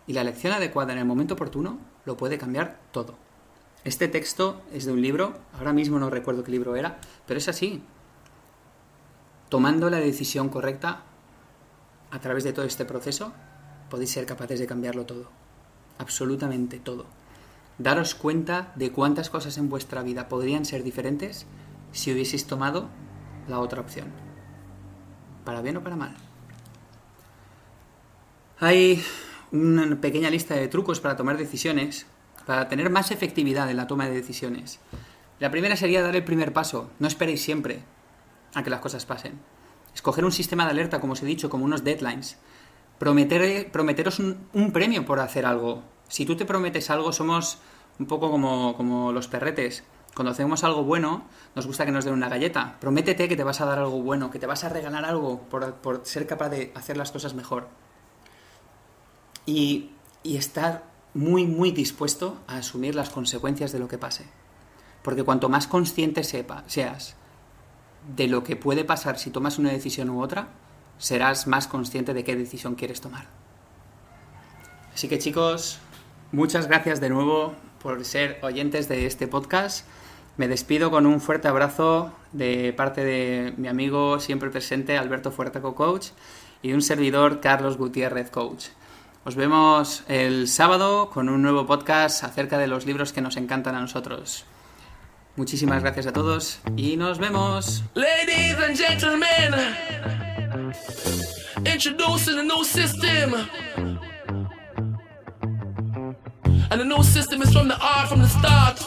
y 0.09 0.15
la 0.15 0.23
elección 0.23 0.53
adecuada 0.53 0.93
en 0.93 0.99
el 0.99 1.05
momento 1.05 1.35
oportuno 1.35 1.79
lo 2.07 2.17
puede 2.17 2.39
cambiar 2.39 2.81
todo. 2.91 3.15
Este 3.85 4.09
texto 4.09 4.63
es 4.73 4.85
de 4.85 4.91
un 4.91 5.01
libro, 5.01 5.39
ahora 5.57 5.73
mismo 5.73 6.01
no 6.01 6.11
recuerdo 6.11 6.43
qué 6.43 6.51
libro 6.51 6.75
era, 6.75 6.99
pero 7.25 7.39
es 7.39 7.47
así. 7.47 7.85
Tomando 9.49 9.91
la 9.91 10.01
decisión 10.01 10.49
correcta 10.49 11.05
a 12.11 12.19
través 12.19 12.43
de 12.43 12.53
todo 12.53 12.65
este 12.65 12.85
proceso, 12.85 13.33
podéis 13.89 14.11
ser 14.11 14.27
capaces 14.27 14.59
de 14.59 14.67
cambiarlo 14.67 15.07
todo. 15.07 15.31
Absolutamente 15.99 16.81
todo. 16.81 17.07
Daros 17.79 18.15
cuenta 18.15 18.73
de 18.75 18.91
cuántas 18.91 19.31
cosas 19.31 19.57
en 19.59 19.69
vuestra 19.69 20.03
vida 20.03 20.29
podrían 20.29 20.65
ser 20.65 20.83
diferentes 20.83 21.47
si 21.93 22.13
hubieseis 22.13 22.47
tomado 22.47 22.89
la 23.49 23.61
otra 23.61 23.81
opción. 23.81 24.09
Para 25.45 25.63
bien 25.63 25.77
o 25.77 25.83
para 25.83 25.97
mal. 25.97 26.15
Hay 28.61 29.03
una 29.53 30.01
pequeña 30.01 30.31
lista 30.31 30.55
de 30.55 30.69
trucos 30.69 31.01
para 31.01 31.17
tomar 31.17 31.39
decisiones, 31.39 32.07
para 32.47 32.69
tener 32.69 32.91
más 32.91 33.11
efectividad 33.11 33.71
en 33.71 33.77
la 33.77 33.87
toma 33.87 34.09
de 34.09 34.15
decisiones. 34.15 34.81
La 35.39 35.51
primera 35.51 35.77
sería 35.77 36.03
dar 36.03 36.17
el 36.17 36.25
primer 36.25 36.53
paso. 36.53 36.91
No 36.99 37.07
esperéis 37.07 37.43
siempre 37.43 37.83
a 38.55 38.63
que 38.63 38.71
las 38.71 38.81
cosas 38.81 39.07
pasen 39.07 39.39
escoger 39.99 40.25
un 40.25 40.33
sistema 40.33 40.65
de 40.65 40.71
alerta, 40.71 41.01
como 41.01 41.15
os 41.15 41.23
he 41.23 41.27
dicho, 41.27 41.51
como 41.51 41.65
unos 41.65 41.83
deadlines, 41.83 42.39
prometer, 42.99 43.71
prometeros 43.73 44.21
un, 44.21 44.71
premio 44.73 45.05
por 45.05 45.19
hacer 45.19 45.45
algo. 45.45 45.83
Si 46.09 46.25
tú 46.25 46.37
te 46.37 46.45
prometes 46.45 46.91
algo, 46.91 47.13
somos 47.13 47.59
un 47.99 48.07
poco 48.07 48.31
como, 48.31 48.77
como 48.77 49.13
los 49.13 49.29
perretes. 49.29 49.85
Cuando 50.15 50.33
hacemos 50.33 50.65
algo 50.65 50.83
bueno, 50.83 51.25
nos 51.55 51.67
gusta 51.67 51.85
que 51.85 51.93
nos 51.93 52.05
den 52.05 52.15
una 52.15 52.29
galleta. 52.29 52.77
Prométete 52.81 53.29
que 53.29 53.37
te 53.37 53.45
vas 53.45 53.61
a 53.61 53.67
dar 53.67 53.79
algo 53.79 54.03
bueno, 54.03 54.31
que 54.31 54.39
te 54.39 54.47
vas 54.47 54.65
a 54.65 54.69
regalar 54.69 55.05
algo 55.05 55.43
por, 55.43 55.75
por 55.75 56.01
ser 56.05 56.27
capaz 56.27 56.49
de 56.49 56.73
hacer 56.75 56.97
las 56.97 57.13
cosas 57.13 57.35
mejor. 57.35 57.69
Y, 59.47 59.91
y 60.23 60.37
estar 60.37 60.85
muy, 61.15 61.47
muy 61.47 61.71
dispuesto 61.71 62.39
a 62.47 62.57
asumir 62.57 62.95
las 62.95 63.11
consecuencias 63.11 63.73
de 63.73 63.79
lo 63.79 63.89
que 63.89 63.99
pase. 63.99 64.27
Porque 65.03 65.25
cuanto 65.25 65.49
más 65.49 65.67
consciente 65.67 66.25
sepa, 66.25 66.65
seas 66.67 67.17
de 68.17 68.29
lo 68.29 68.43
que 68.43 68.57
puede 68.57 68.85
pasar 68.85 69.19
si 69.19 69.31
tomas 69.31 69.59
una 69.59 69.71
decisión 69.71 70.11
u 70.11 70.23
otra, 70.23 70.49
serás 70.99 71.47
más 71.47 71.67
consciente 71.67 72.15
de 72.15 72.25
qué 72.25 72.37
decisión 72.37 72.75
quieres 72.75 73.01
tomar. 73.01 73.27
Así 74.95 75.09
que 75.09 75.19
chicos, 75.19 75.79
muchas 76.33 76.67
gracias 76.67 77.01
de 77.01 77.11
nuevo 77.11 77.55
por 77.83 78.05
ser 78.05 78.39
oyentes 78.43 78.89
de 78.89 79.07
este 79.07 79.27
podcast. 79.29 79.87
Me 80.37 80.49
despido 80.49 80.91
con 80.91 81.07
un 81.07 81.21
fuerte 81.21 81.49
abrazo 81.49 82.13
de 82.33 82.73
parte 82.73 83.05
de 83.05 83.55
mi 83.57 83.69
amigo 83.69 84.21
siempre 84.21 84.51
presente 84.51 84.97
Alberto 84.97 85.33
Fuertaco 85.33 85.75
Coach 85.75 86.09
y 86.63 86.73
un 86.73 86.83
servidor 86.83 87.41
Carlos 87.41 87.77
Gutiérrez 87.77 88.31
Coach. 88.31 88.67
Os 89.25 89.35
vemos 89.35 90.05
el 90.09 90.49
sábado 90.49 91.11
con 91.11 91.29
un 91.29 91.43
nuevo 91.43 91.67
podcast 91.67 92.25
acerca 92.25 92.57
de 92.57 92.67
los 92.67 92.87
libros 92.87 93.13
que 93.13 93.21
nos 93.21 93.37
encantan 93.37 93.75
a 93.75 93.81
nosotros. 93.81 94.45
Muchísimas 95.37 95.83
gracias 95.83 96.07
a 96.07 96.13
todos 96.13 96.61
y 96.77 96.97
nos 96.97 97.19
vemos. 97.19 97.85
Ladies 97.95 98.57
and 98.59 98.77
gentlemen, 98.77 99.55
introducing 101.65 102.39
a 102.39 102.43
new 102.43 102.65
system. 102.65 103.98
And 106.71 106.81
the 106.81 106.85
new 106.85 107.03
system 107.03 107.41
is 107.41 107.53
from 107.53 107.69
the 107.69 107.79
art 107.81 108.09
from 108.09 108.21
the 108.21 108.29
start. 108.29 108.79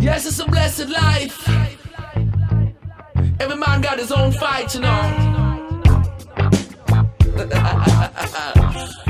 Yes, 0.00 0.26
it's 0.26 0.40
a 0.40 0.46
blessed 0.46 0.88
life. 0.88 1.48
Every 3.38 3.56
man 3.56 3.80
got 3.80 3.98
his 3.98 4.10
own 4.10 4.32
fight, 4.32 4.74
you 4.74 4.80
know. 4.80 5.26